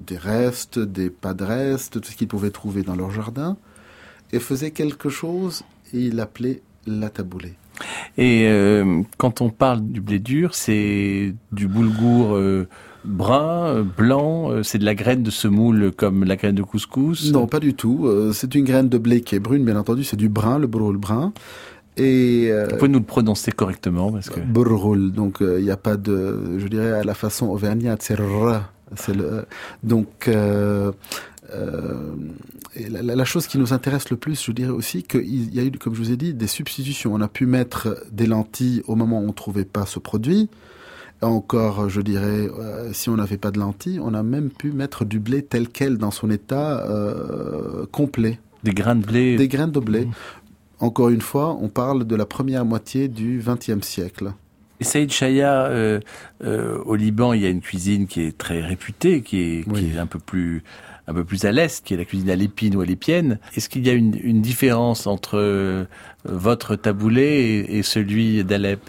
des 0.00 0.18
restes, 0.18 0.80
des 0.80 1.10
pas 1.10 1.34
de 1.34 1.44
restes, 1.44 2.00
tout 2.00 2.10
ce 2.10 2.16
qu'ils 2.16 2.26
pouvaient 2.26 2.50
trouver 2.50 2.82
dans 2.82 2.96
leur 2.96 3.12
jardin, 3.12 3.56
et 4.32 4.40
faisaient 4.40 4.72
quelque 4.72 5.10
chose, 5.10 5.62
et 5.92 6.06
ils 6.06 6.16
l'appelaient 6.16 6.62
la 6.88 7.08
taboulée. 7.08 7.54
Et 8.16 8.46
euh, 8.48 9.02
quand 9.16 9.40
on 9.40 9.50
parle 9.50 9.80
du 9.82 10.00
blé 10.00 10.18
dur, 10.18 10.54
c'est 10.54 11.34
du 11.52 11.68
boulgour 11.68 12.34
euh, 12.34 12.68
brun, 13.04 13.66
euh, 13.66 13.82
blanc, 13.82 14.50
euh, 14.50 14.62
c'est 14.62 14.78
de 14.78 14.84
la 14.84 14.94
graine 14.94 15.22
de 15.22 15.30
semoule 15.30 15.92
comme 15.96 16.24
la 16.24 16.36
graine 16.36 16.54
de 16.54 16.62
couscous 16.62 17.30
Non, 17.32 17.46
pas 17.46 17.60
du 17.60 17.74
tout. 17.74 18.10
C'est 18.32 18.54
une 18.54 18.64
graine 18.64 18.88
de 18.88 18.98
blé 18.98 19.20
qui 19.20 19.34
est 19.34 19.40
brune, 19.40 19.64
bien 19.64 19.76
entendu. 19.76 20.04
C'est 20.04 20.16
du 20.16 20.28
brun, 20.28 20.58
le 20.58 20.66
brûle 20.66 20.96
brun. 20.96 21.32
Et 21.96 22.52
Vous 22.70 22.76
pouvez 22.76 22.90
nous 22.90 23.00
le 23.00 23.04
prononcer 23.04 23.50
correctement 23.50 24.12
parce 24.12 24.30
que 24.30 24.38
donc 24.40 25.38
il 25.40 25.64
n'y 25.64 25.70
a 25.70 25.76
pas 25.76 25.96
de, 25.96 26.58
je 26.58 26.68
dirais 26.68 26.92
à 26.92 27.02
la 27.02 27.14
façon 27.14 27.46
auvergnate, 27.48 28.02
c'est 28.02 28.14
r, 28.14 28.62
c'est 28.94 29.16
le, 29.16 29.46
donc 29.82 30.30
euh, 31.54 32.14
et 32.74 32.88
la, 32.88 33.24
chose 33.24 33.46
qui 33.46 33.58
nous 33.58 33.72
intéresse 33.72 34.10
le 34.10 34.16
plus, 34.16 34.42
je 34.44 34.52
dirais 34.52 34.70
aussi 34.70 35.02
qu'il 35.02 35.54
y 35.54 35.58
a 35.58 35.64
eu, 35.64 35.70
comme 35.72 35.94
je 35.94 36.00
vous 36.00 36.12
ai 36.12 36.16
dit, 36.16 36.34
des 36.34 36.46
substitutions. 36.46 37.14
On 37.14 37.20
a 37.20 37.28
pu 37.28 37.46
mettre 37.46 38.04
des 38.12 38.26
lentilles 38.26 38.82
au 38.86 38.94
moment 38.94 39.20
où 39.20 39.28
on 39.28 39.32
trouvait 39.32 39.64
pas 39.64 39.86
ce 39.86 39.98
produit. 39.98 40.48
Encore, 41.20 41.88
je 41.88 42.00
dirais, 42.00 42.48
euh, 42.58 42.92
si 42.92 43.08
on 43.10 43.16
n'avait 43.16 43.38
pas 43.38 43.50
de 43.50 43.58
lentilles, 43.58 43.98
on 44.00 44.14
a 44.14 44.22
même 44.22 44.50
pu 44.50 44.70
mettre 44.70 45.04
du 45.04 45.18
blé 45.18 45.42
tel 45.42 45.68
quel 45.68 45.98
dans 45.98 46.12
son 46.12 46.30
état 46.30 46.86
euh, 46.88 47.86
complet 47.90 48.38
des 48.62 48.72
grains 48.72 48.96
de 48.96 49.04
blé. 49.04 49.36
des 49.36 49.48
graines 49.48 49.72
de 49.72 49.80
blé. 49.80 50.08
Encore 50.80 51.08
une 51.08 51.20
fois, 51.20 51.56
on 51.60 51.68
parle 51.68 52.04
de 52.06 52.14
la 52.14 52.26
première 52.26 52.64
moitié 52.64 53.08
du 53.08 53.42
XXe 53.44 53.84
siècle. 53.84 54.32
Et 54.80 54.84
Saïd 54.84 55.10
Chaya, 55.10 55.66
euh, 55.66 55.98
euh, 56.44 56.78
au 56.84 56.94
Liban, 56.94 57.32
il 57.32 57.42
y 57.42 57.46
a 57.46 57.48
une 57.48 57.60
cuisine 57.60 58.06
qui 58.06 58.20
est 58.22 58.36
très 58.38 58.60
réputée, 58.60 59.22
qui 59.22 59.40
est, 59.40 59.64
qui 59.64 59.70
Oui. 59.70 59.92
est 59.94 59.98
un 59.98 60.06
peu 60.06 60.20
plus 60.20 60.62
un 61.08 61.14
peu 61.14 61.24
plus 61.24 61.44
à 61.46 61.52
l'est, 61.52 61.82
qui 61.84 61.94
est 61.94 61.96
la 61.96 62.04
cuisine 62.04 62.28
à 62.30 62.36
l'épine 62.36 62.76
ou 62.76 62.80
à 62.82 62.84
l'épienne. 62.84 63.38
Est-ce 63.56 63.68
qu'il 63.70 63.84
y 63.86 63.90
a 63.90 63.94
une, 63.94 64.14
une 64.22 64.42
différence 64.42 65.06
entre 65.06 65.38
euh, 65.38 65.84
votre 66.24 66.76
taboulé 66.76 67.22
et, 67.68 67.78
et 67.78 67.82
celui 67.82 68.44
d'Alep? 68.44 68.80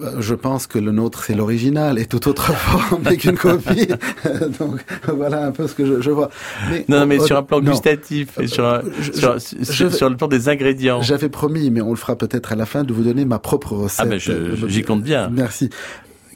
Euh, 0.00 0.16
Je 0.20 0.34
pense 0.34 0.66
que 0.66 0.78
le 0.78 0.90
nôtre, 0.90 1.22
c'est 1.24 1.34
l'original 1.34 1.98
et 2.00 2.06
toute 2.06 2.26
autre 2.26 2.52
forme 2.54 3.02
n'est 3.02 3.16
qu'une 3.18 3.36
copie. 3.36 3.86
Donc 4.58 4.80
voilà 5.06 5.44
un 5.46 5.52
peu 5.52 5.68
ce 5.68 5.74
que 5.74 5.84
je, 5.86 6.00
je 6.00 6.10
vois. 6.10 6.30
Mais, 6.70 6.84
Non, 6.88 7.04
mais 7.06 7.18
sur 7.20 7.36
un 7.36 7.42
plan 7.42 7.60
non. 7.60 7.70
gustatif 7.70 8.38
et 8.40 8.46
sur, 8.46 8.64
un- 8.66 8.80
Je- 9.00 9.12
sur, 9.12 9.38
je- 9.38 10.04
le 10.06 10.16
plan 10.16 10.28
des 10.28 10.48
ingrédients. 10.48 11.02
J'avais 11.02 11.28
promis, 11.28 11.70
mais 11.70 11.82
on 11.82 11.90
le 11.90 11.96
fera 11.96 12.16
peut-être 12.16 12.52
à 12.52 12.56
la 12.56 12.64
fin, 12.66 12.82
de 12.84 12.92
vous 12.94 13.02
donner 13.04 13.24
ma 13.26 13.38
propre 13.38 13.74
recette. 13.74 14.06
Ah 14.06 14.08
ben, 14.08 14.18
j'y 14.66 14.82
compte 14.82 15.02
bien. 15.02 15.28
Merci. 15.30 15.68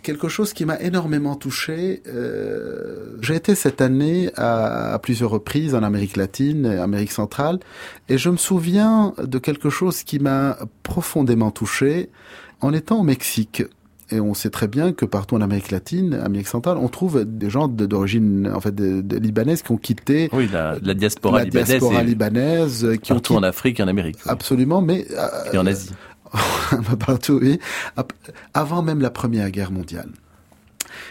Quelque 0.08 0.28
chose 0.28 0.54
qui 0.54 0.64
m'a 0.64 0.80
énormément 0.80 1.36
touché. 1.36 2.02
euh, 2.06 3.18
J'ai 3.20 3.34
été 3.34 3.54
cette 3.54 3.82
année 3.82 4.30
à, 4.36 4.94
à 4.94 4.98
plusieurs 4.98 5.28
reprises 5.28 5.74
en 5.74 5.82
Amérique 5.82 6.16
latine, 6.16 6.64
et 6.64 6.78
Amérique 6.78 7.12
centrale, 7.12 7.58
et 8.08 8.16
je 8.16 8.30
me 8.30 8.38
souviens 8.38 9.12
de 9.22 9.38
quelque 9.38 9.68
chose 9.68 10.02
qui 10.04 10.18
m'a 10.18 10.56
profondément 10.82 11.50
touché 11.50 12.08
en 12.62 12.72
étant 12.72 13.00
au 13.00 13.02
Mexique. 13.02 13.62
Et 14.10 14.20
on 14.20 14.32
sait 14.32 14.48
très 14.48 14.68
bien 14.68 14.92
que 14.94 15.04
partout 15.04 15.34
en 15.34 15.42
Amérique 15.42 15.70
latine, 15.70 16.14
Amérique 16.14 16.48
centrale, 16.48 16.78
on 16.80 16.88
trouve 16.88 17.26
des 17.26 17.50
gens 17.50 17.68
d'origine 17.68 18.50
en 18.54 18.60
fait 18.60 18.74
de, 18.74 19.02
de 19.02 19.16
libanaise 19.18 19.60
qui 19.60 19.70
ont 19.72 19.76
quitté 19.76 20.30
Oui, 20.32 20.48
la, 20.50 20.76
la 20.82 20.94
diaspora 20.94 21.40
la 21.40 21.44
libanaise 21.44 21.68
diaspora 21.68 22.02
libanaise, 22.02 22.84
euh, 22.86 22.96
qui 22.96 23.12
ont 23.12 23.16
partout 23.16 23.34
en 23.34 23.36
quitté 23.36 23.48
Afrique 23.48 23.80
et 23.80 23.82
en 23.82 23.88
Amérique. 23.88 24.16
oui. 24.24 24.30
absolument, 24.32 24.80
mais 24.80 25.04
euh, 25.10 25.52
Et 25.52 25.58
en 25.58 25.66
Asie. 25.66 25.90
partout, 27.06 27.38
oui, 27.40 27.58
avant 28.54 28.82
même 28.82 29.00
la 29.00 29.10
Première 29.10 29.50
Guerre 29.50 29.70
mondiale. 29.70 30.10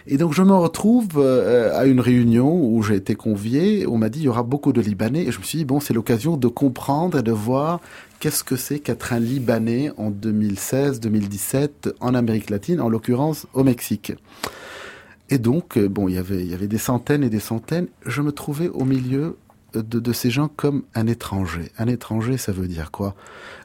Et 0.06 0.17
donc 0.17 0.34
je 0.34 0.41
me 0.41 0.53
retrouve 0.53 1.10
euh, 1.17 1.77
à 1.77 1.86
une 1.86 1.99
réunion 1.99 2.53
où 2.63 2.82
j'ai 2.84 2.95
été 2.95 3.15
convié, 3.15 3.86
on 3.88 3.97
m'a 3.97 4.10
dit 4.10 4.19
il 4.19 4.23
y 4.23 4.30
aura 4.30 4.43
beaucoup 4.43 4.73
de 4.73 4.82
Libanais, 4.82 5.23
et 5.23 5.32
je 5.32 5.39
me 5.39 5.43
suis 5.43 5.60
dit 5.60 5.65
bon 5.65 5.80
c'est 5.80 5.93
l'occasion 5.93 6.38
de 6.38 6.47
comprendre 6.47 7.19
et 7.19 7.23
de 7.23 7.32
voir 7.32 7.80
qu'est-ce 8.19 8.43
que 8.43 8.56
c'est 8.56 8.80
qu'être 8.80 9.13
un 9.13 9.19
Libanais 9.19 9.91
en 9.97 10.12
2016-2017 10.12 11.93
en 11.99 12.15
Amérique 12.15 12.49
latine, 12.49 12.82
en 12.82 12.89
l'occurrence 12.89 13.47
au 13.53 13.63
Mexique. 13.63 14.13
Et 15.30 15.39
donc, 15.39 15.77
euh, 15.77 15.89
bon, 15.89 16.08
il 16.08 16.15
y 16.15 16.17
avait, 16.17 16.39
il 16.39 16.49
y 16.49 16.53
avait 16.53 16.67
des 16.67 16.77
centaines 16.77 17.23
et 17.23 17.30
des 17.30 17.41
centaines. 17.41 17.88
Je 18.06 18.21
me 18.21 18.32
trouvais 18.32 18.69
au 18.69 18.86
milieu 18.86 19.36
de, 19.73 19.99
de 19.99 20.13
ces 20.13 20.30
gens 20.30 20.47
comme 20.47 20.84
un 20.95 21.08
étranger. 21.08 21.71
Un 21.77 21.88
étranger, 21.88 22.38
ça 22.38 22.51
veut 22.51 22.67
dire 22.67 22.91
quoi? 22.91 23.15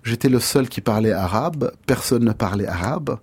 J'étais 0.02 0.28
le 0.28 0.40
seul 0.40 0.68
qui 0.68 0.80
parlait 0.80 1.12
arabe, 1.12 1.72
personne 1.86 2.24
ne 2.24 2.32
parlait 2.32 2.66
arabe. 2.66 3.18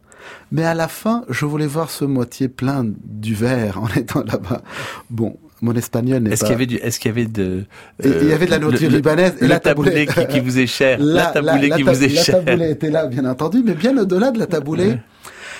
Mais 0.51 0.63
à 0.65 0.73
la 0.73 0.87
fin, 0.87 1.23
je 1.29 1.45
voulais 1.45 1.67
voir 1.67 1.89
ce 1.89 2.05
moitié 2.05 2.47
plein 2.49 2.85
du 3.05 3.33
verre 3.35 3.81
en 3.81 3.87
étant 3.95 4.23
là-bas. 4.23 4.61
Bon, 5.09 5.37
mon 5.61 5.73
espagnol 5.75 6.23
n'est 6.23 6.31
Est-ce 6.31 6.41
pas... 6.41 6.47
qu'il 6.47 6.53
y 6.53 6.55
avait 6.55 6.65
du, 6.65 6.75
est-ce 6.77 6.99
qu'il 6.99 7.09
y 7.09 7.11
avait 7.13 7.25
de, 7.25 7.65
il 8.03 8.27
y 8.27 8.33
avait 8.33 8.45
de 8.45 8.51
la 8.51 8.59
nourriture 8.59 8.89
le- 8.89 8.97
libanaise 8.97 9.33
et 9.41 9.47
la 9.47 9.59
taboulé 9.59 10.05
taboulé. 10.05 10.27
qui, 10.27 10.33
qui 10.33 10.39
vous 10.39 10.59
est 10.59 10.67
cher, 10.67 10.97
la, 11.01 11.27
taboulé 11.27 11.69
qui 11.69 11.83
ta- 11.83 11.91
vous 11.91 12.03
est 12.03 12.07
la 12.09 12.21
cher. 12.21 12.43
taboulé 12.45 12.69
était 12.71 12.89
là, 12.89 13.07
bien 13.07 13.25
entendu, 13.25 13.61
mais 13.65 13.73
bien 13.73 13.97
au-delà 13.97 14.31
de 14.31 14.39
la 14.39 14.47
taboulé, 14.47 14.87
Ouais. 14.87 14.99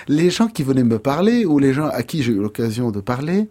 les 0.07 0.29
gens 0.29 0.47
qui 0.47 0.63
venaient 0.63 0.83
me 0.83 0.99
parler 0.99 1.45
ou 1.45 1.59
les 1.59 1.73
gens 1.73 1.87
à 1.87 2.03
qui 2.03 2.23
j'ai 2.23 2.31
eu 2.33 2.41
l'occasion 2.41 2.91
de 2.91 2.99
parler, 3.01 3.49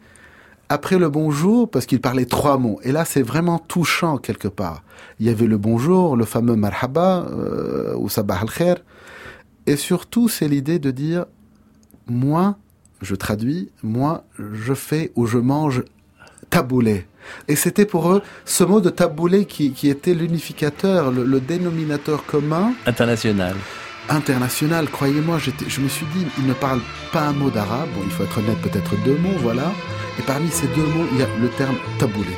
après 0.69 0.99
le 0.99 1.09
bonjour, 1.09 1.71
parce 1.71 1.87
qu'ils 1.87 2.01
parlaient 2.01 2.27
trois 2.27 2.59
mots, 2.59 2.79
et 2.83 2.93
là 2.93 3.05
c'est 3.05 3.23
vraiment 3.23 3.59
touchant 3.59 4.19
quelque 4.19 4.49
part. 4.49 4.83
Il 5.19 5.27
y 5.27 5.31
avait 5.31 5.47
le 5.47 5.59
bonjour, 5.59 6.17
le 6.17 6.25
fameux 6.25 6.57
marhaba 6.57 7.27
euh, 7.31 7.95
ou 7.97 8.09
sabah 8.09 8.39
al 8.43 8.51
khair, 8.51 8.77
et 9.67 9.77
surtout 9.77 10.29
c'est 10.29 10.49
l'idée 10.49 10.79
de 10.79 10.91
dire 10.91 11.27
moi, 12.07 12.57
je 13.03 13.15
traduis, 13.15 13.71
moi 13.83 14.25
je 14.39 14.75
fais 14.75 15.13
ou 15.17 15.27
je 15.27 15.39
mange 15.39 15.85
taboulé. 16.51 17.07
Et 17.47 17.57
c'était 17.57 17.85
pour 17.85 18.11
eux 18.13 18.23
ce 18.45 18.65
mot 18.65 18.81
de 18.81 18.91
taboulé 18.91 19.45
qui, 19.45 19.73
qui 19.73 19.89
était 19.89 20.15
l'unificateur, 20.15 21.11
le, 21.11 21.25
le 21.25 21.41
dénominateur 21.41 22.25
commun 22.25 22.73
International. 22.87 23.55
International. 24.09 24.89
Croyez-moi, 24.89 25.39
je 25.39 25.81
me 25.81 25.89
suis 25.89 26.07
dit, 26.15 26.27
il 26.39 26.47
ne 26.47 26.55
parle 26.55 26.81
pas 27.13 27.23
un 27.23 27.33
mot 27.33 27.51
d'arabe. 27.51 27.89
Bon, 27.95 28.03
il 28.05 28.11
faut 28.11 28.25
être 28.25 28.39
honnête, 28.39 28.59
peut-être 28.61 28.95
deux 29.05 29.17
mots, 29.17 29.39
voilà. 29.41 29.73
Et 30.19 30.23
parmi 30.23 30.49
ces 30.51 30.67
deux 30.69 30.87
mots, 30.87 31.07
il 31.13 31.19
y 31.19 31.23
a 31.23 31.29
le 31.41 31.49
terme 31.49 31.77
taboulé. 31.99 32.37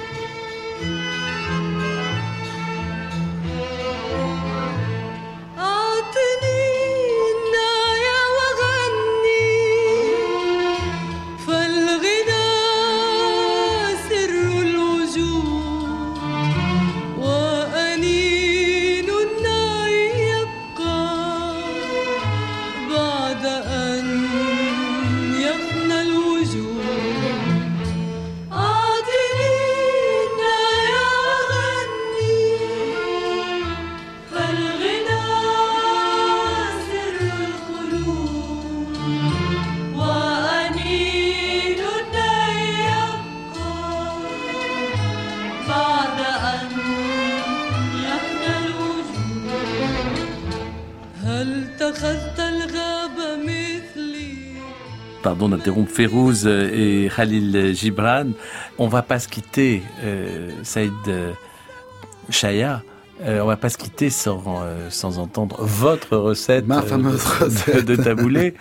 Pardon 55.40 55.56
d'interrompre 55.56 55.90
Férouz 55.90 56.42
euh, 56.44 56.68
et 57.06 57.08
Khalil 57.16 57.74
Gibran. 57.74 58.26
On 58.76 58.88
va 58.88 59.00
pas 59.00 59.18
se 59.18 59.26
quitter, 59.26 59.80
euh, 60.04 60.50
Saïd 60.62 60.92
euh, 61.08 61.32
Chaya. 62.28 62.82
euh, 63.24 63.40
on 63.40 63.46
va 63.46 63.56
pas 63.56 63.70
se 63.70 63.78
quitter 63.78 64.10
sans, 64.10 64.42
euh, 64.62 64.88
sans 64.90 65.18
entendre 65.18 65.56
votre 65.62 66.14
recette 66.18 66.66
Ma 66.66 66.80
euh, 66.80 66.82
fameuse 66.82 67.24
de, 67.24 67.44
recette. 67.44 67.84
de 67.86 67.96
taboulé. 67.96 68.52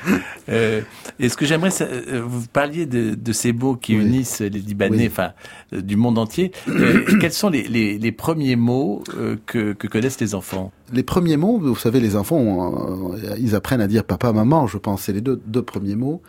Euh, 0.47 0.79
et 1.19 1.27
ce 1.27 1.35
que 1.35 1.45
j'aimerais, 1.45 1.69
euh, 1.81 2.21
vous 2.25 2.45
parliez 2.47 2.85
de, 2.85 3.13
de 3.13 3.33
ces 3.33 3.51
mots 3.51 3.75
qui 3.75 3.97
Oui. 3.97 4.05
unissent 4.05 4.39
les 4.39 4.49
Libanais, 4.49 5.09
enfin 5.11 5.33
euh, 5.73 5.81
du 5.81 5.97
monde 5.97 6.17
entier. 6.17 6.53
Euh, 6.69 7.03
quels 7.19 7.33
sont 7.33 7.49
les, 7.49 7.63
les, 7.63 7.97
les 7.97 8.11
premiers 8.13 8.55
mots 8.55 9.03
euh, 9.17 9.35
que, 9.47 9.73
que 9.73 9.87
connaissent 9.87 10.21
les 10.21 10.33
enfants? 10.33 10.71
Les 10.93 11.03
premiers 11.03 11.35
mots, 11.35 11.59
vous 11.59 11.75
savez, 11.75 11.99
les 11.99 12.15
enfants, 12.15 13.11
euh, 13.15 13.35
ils 13.37 13.53
apprennent 13.53 13.81
à 13.81 13.87
dire 13.87 14.05
papa, 14.05 14.31
maman, 14.31 14.65
je 14.65 14.77
pense, 14.77 15.01
c'est 15.01 15.13
les 15.13 15.19
deux, 15.21 15.41
deux 15.45 15.61
premiers 15.61 15.97
mots. 15.97 16.21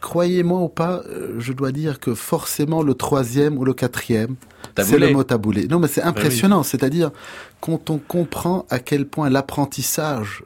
Croyez-moi 0.00 0.60
ou 0.60 0.68
pas, 0.68 1.02
euh, 1.06 1.34
je 1.38 1.52
dois 1.52 1.72
dire 1.72 2.00
que 2.00 2.14
forcément 2.14 2.82
le 2.82 2.94
troisième 2.94 3.58
ou 3.58 3.64
le 3.64 3.74
quatrième, 3.74 4.36
c'est 4.76 4.98
le 4.98 5.12
mot 5.12 5.24
taboulé. 5.24 5.66
Non, 5.68 5.78
mais 5.78 5.88
c'est 5.88 6.02
oui. 6.02 6.08
impressionnant. 6.08 6.62
C'est-à-dire, 6.62 7.10
quand 7.60 7.90
on 7.90 7.98
comprend 7.98 8.66
à 8.70 8.78
quel 8.78 9.06
point 9.06 9.28
l'apprentissage 9.28 10.44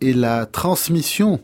et 0.00 0.12
la 0.12 0.46
transmission 0.46 1.40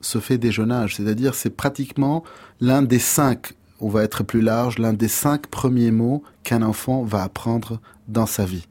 se 0.00 0.18
fait 0.18 0.38
dès 0.38 0.50
jeune 0.50 0.72
âge, 0.72 0.96
c'est-à-dire 0.96 1.34
c'est 1.34 1.50
pratiquement 1.50 2.24
l'un 2.60 2.82
des 2.82 2.98
cinq, 2.98 3.52
on 3.80 3.88
va 3.88 4.02
être 4.02 4.24
plus 4.24 4.40
large, 4.40 4.78
l'un 4.78 4.92
des 4.92 5.08
cinq 5.08 5.46
premiers 5.46 5.92
mots 5.92 6.22
qu'un 6.42 6.62
enfant 6.62 7.02
va 7.04 7.22
apprendre 7.22 7.80
dans 8.08 8.26
sa 8.26 8.44
vie, 8.44 8.66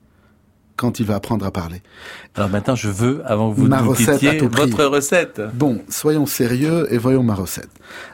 quand 0.82 1.00
il 1.00 1.06
va 1.06 1.16
apprendre 1.16 1.46
à 1.46 1.52
parler. 1.52 1.82
Alors 2.36 2.50
maintenant, 2.50 2.76
je 2.76 2.90
veux, 2.90 3.22
avant 3.26 3.52
que 3.52 3.58
vous 3.58 3.68
Ma 3.68 3.82
nous 3.82 3.92
recette 3.92 4.10
à 4.10 4.14
quittiez, 4.14 4.38
tout 4.40 4.50
prix. 4.50 4.70
votre 4.72 4.84
recette. 4.86 5.42
Bon, 5.54 5.82
soyons 5.90 6.26
sérieux 6.26 6.88
et 6.92 6.98
voyons 6.98 7.24
ma 7.24 7.36
recette. 7.36 7.70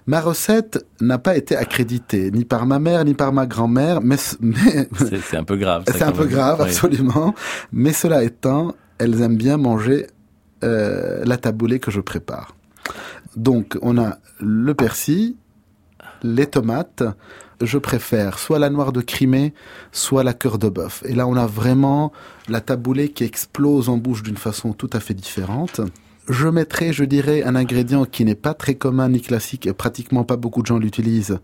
Ma 0.06 0.20
recette 0.22 0.86
n'a 1.02 1.18
pas 1.18 1.38
été 1.38 1.56
accréditée 1.56 2.30
ni 2.32 2.44
par 2.46 2.66
ma 2.66 2.78
mère 2.80 3.06
ni 3.06 3.14
par 3.14 3.32
ma 3.34 3.46
grand-mère, 3.46 4.02
mais, 4.02 4.18
mais 4.42 4.88
C'est 5.22 5.38
un 5.38 5.44
peu 5.44 5.56
grave. 5.56 5.86
c'est 5.88 6.04
un 6.04 6.12
peu 6.12 6.26
même. 6.26 6.30
grave, 6.34 6.58
Oui. 6.60 6.66
absolument. 6.68 7.34
Mais 7.72 7.94
cela 7.94 8.24
étant, 8.24 8.76
elles 8.98 9.22
aiment 9.22 9.38
bien 9.38 9.58
manger 9.58 10.08
euh, 10.64 11.24
la 11.26 11.38
taboulée 11.38 11.80
que 11.80 11.90
je 11.92 12.02
prépare. 12.02 12.56
Donc, 13.36 13.78
on 13.82 13.98
a 13.98 14.18
le 14.40 14.74
persil, 14.74 15.36
les 16.24 16.48
tomates. 16.48 17.04
Je 17.62 17.78
préfère 17.78 18.38
soit 18.38 18.60
la 18.60 18.70
noire 18.70 18.92
de 18.92 19.02
Crimée, 19.02 19.54
soit 19.92 20.24
la 20.24 20.34
cœur 20.34 20.60
de 20.60 20.70
bœuf. 20.70 21.04
Et 21.06 21.16
là, 21.16 21.28
on 21.28 21.36
a 21.36 21.48
vraiment 21.48 22.12
la 22.48 22.62
taboulée 22.62 23.10
qui 23.10 23.24
explose 23.24 23.90
en 23.90 23.98
bouche 23.98 24.22
d'une 24.22 24.38
façon 24.38 24.74
tout 24.74 24.90
à 24.94 25.00
fait 25.00 25.16
différente. 25.16 25.82
Je 26.30 26.48
mettrai, 26.48 26.94
je 26.94 27.04
dirais, 27.04 27.44
un 27.44 27.56
ingrédient 27.56 28.06
qui 28.06 28.26
n'est 28.26 28.36
pas 28.36 28.54
très 28.54 28.76
commun 28.76 29.10
ni 29.10 29.22
classique, 29.22 29.66
et 29.66 29.74
pratiquement 29.74 30.24
pas 30.24 30.36
beaucoup 30.36 30.62
de 30.62 30.68
gens 30.68 30.78
l'utilisent. 30.78 31.40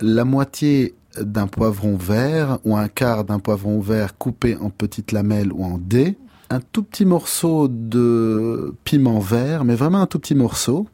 La 0.00 0.24
moitié 0.24 0.94
d'un 1.20 1.46
poivron 1.46 1.96
vert 1.96 2.58
ou 2.64 2.76
un 2.76 2.88
quart 2.88 3.24
d'un 3.24 3.38
poivron 3.38 3.80
vert 3.80 4.18
coupé 4.18 4.56
en 4.56 4.70
petites 4.70 5.12
lamelles 5.12 5.52
ou 5.52 5.64
en 5.64 5.78
dés. 5.78 6.16
Un 6.50 6.60
tout 6.60 6.82
petit 6.82 7.04
morceau 7.04 7.68
de 7.68 8.74
piment 8.84 9.20
vert, 9.20 9.64
mais 9.64 9.74
vraiment 9.74 10.00
un 10.00 10.06
tout 10.06 10.18
petit 10.18 10.34
morceau. 10.34 10.86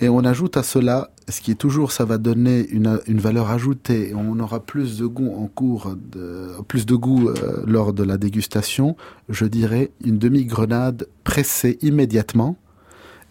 Et 0.00 0.08
on 0.08 0.24
ajoute 0.24 0.56
à 0.56 0.62
cela, 0.62 1.10
ce 1.28 1.40
qui 1.40 1.50
est 1.50 1.56
toujours, 1.56 1.92
ça 1.92 2.04
va 2.04 2.18
donner 2.18 2.66
une, 2.68 3.00
une 3.06 3.18
valeur 3.18 3.50
ajoutée. 3.50 4.10
et 4.10 4.14
On 4.14 4.38
aura 4.40 4.60
plus 4.60 4.98
de 4.98 5.06
goût 5.06 5.32
en 5.36 5.46
cours, 5.46 5.94
de, 6.12 6.48
plus 6.68 6.86
de 6.86 6.94
goût 6.94 7.28
euh, 7.28 7.62
lors 7.66 7.92
de 7.92 8.02
la 8.02 8.16
dégustation. 8.18 8.96
Je 9.28 9.44
dirais 9.46 9.90
une 10.04 10.18
demi-grenade 10.18 11.06
pressée 11.24 11.78
immédiatement 11.82 12.56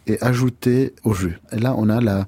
et 0.08 0.22
ajoutée 0.22 0.94
au 1.04 1.14
jus. 1.14 1.40
Et 1.52 1.60
là, 1.60 1.76
on 1.78 1.90
a 1.90 2.02
la, 2.02 2.28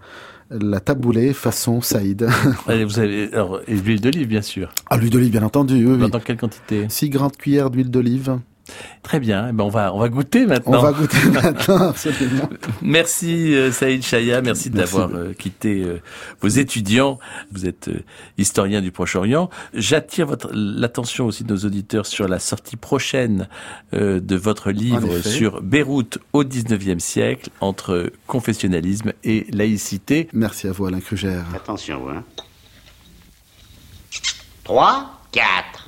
la 0.52 0.80
taboulée 0.80 1.34
façon 1.34 1.82
Saïd. 1.82 2.28
Allez, 2.67 2.86
vous 2.86 2.99
avez, 2.99 3.34
alors, 3.34 3.62
et 3.67 3.76
l'huile 3.76 4.02
d'olive, 4.02 4.28
bien 4.28 4.41
sûr. 4.41 4.69
ah, 4.89 4.97
l'huile 4.97 5.10
d'olive, 5.10 5.32
bien 5.32 5.43
entendu, 5.43 5.76
oui, 5.86 5.97
oui. 6.02 6.10
Dans 6.10 6.19
quelle 6.19 6.38
quantité? 6.38 6.86
6 6.89 7.10
grandes 7.10 7.36
cuillères 7.38 7.69
d'huile 7.69 7.89
d'olive. 7.89 8.38
Très 9.02 9.19
bien. 9.19 9.47
Eh 9.49 9.52
ben, 9.52 9.65
on 9.65 9.69
va, 9.69 9.93
on 9.93 9.99
va 9.99 10.08
goûter 10.08 10.45
maintenant. 10.45 10.80
On 10.80 10.82
va 10.82 10.93
goûter 10.93 11.17
maintenant, 11.34 11.89
absolument. 11.89 12.49
Merci 12.82 13.54
euh, 13.54 13.71
Saïd 13.71 14.02
Chaya, 14.04 14.41
merci, 14.41 14.69
Merci. 14.73 14.93
d'avoir 14.93 15.10
euh, 15.13 15.34
quitté 15.34 15.82
euh, 15.84 16.02
vos 16.41 16.47
étudiants. 16.47 17.19
Vous 17.52 17.65
êtes 17.65 17.89
euh, 17.89 18.04
historien 18.38 18.82
du 18.82 18.91
Proche-Orient. 18.91 19.49
J'attire 19.73 20.28
votre 20.28 20.49
l'attention 20.54 21.26
aussi 21.26 21.43
de 21.43 21.54
nos 21.54 21.60
auditeurs 21.65 22.06
sur 22.06 22.28
la 22.30 22.39
sortie 22.39 22.78
prochaine 22.78 23.49
euh, 23.93 24.21
de 24.21 24.36
votre 24.38 24.71
livre 24.71 25.19
sur 25.19 25.62
Beyrouth 25.62 26.19
au 26.32 26.43
19e 26.45 26.99
siècle 26.99 27.49
entre 27.60 28.12
confessionnalisme 28.28 29.12
et 29.26 29.45
laïcité. 29.52 30.30
Merci 30.32 30.67
à 30.67 30.71
vous, 30.71 30.86
Alain 30.86 31.02
Krugère. 31.02 31.45
Attention, 31.54 32.10
hein. 32.10 32.23
3, 34.63 35.21
4. 35.34 35.83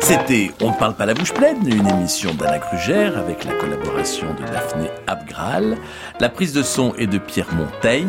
C'était 0.00 0.52
On 0.60 0.70
ne 0.70 0.76
parle 0.76 0.94
pas 0.94 1.04
la 1.04 1.14
bouche 1.14 1.32
pleine, 1.32 1.66
une 1.66 1.88
émission 1.88 2.32
d'Alain 2.34 2.60
Krugère 2.60 3.18
avec 3.18 3.42
la 3.44 3.54
collaboration 3.54 4.32
de 4.34 4.42
Daphné 4.42 4.88
Abgral. 5.08 5.76
La 6.20 6.28
prise 6.28 6.52
de 6.52 6.62
son 6.62 6.94
est 6.94 7.08
de 7.08 7.18
Pierre 7.18 7.52
Monteil 7.52 8.06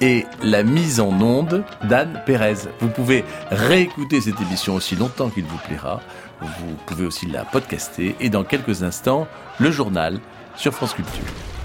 et 0.00 0.24
la 0.44 0.62
mise 0.62 1.00
en 1.00 1.20
onde 1.20 1.64
d'Anne 1.82 2.22
Pérez. 2.26 2.68
Vous 2.78 2.90
pouvez 2.90 3.24
réécouter 3.50 4.20
cette 4.20 4.40
émission 4.40 4.76
aussi 4.76 4.94
longtemps 4.94 5.30
qu'il 5.30 5.46
vous 5.46 5.58
plaira. 5.66 6.00
Vous 6.40 6.76
pouvez 6.86 7.06
aussi 7.06 7.26
la 7.26 7.44
podcaster 7.44 8.14
et 8.20 8.30
dans 8.30 8.44
quelques 8.44 8.84
instants, 8.84 9.26
le 9.58 9.72
journal 9.72 10.20
sur 10.54 10.72
France 10.72 10.94
Culture. 10.94 11.55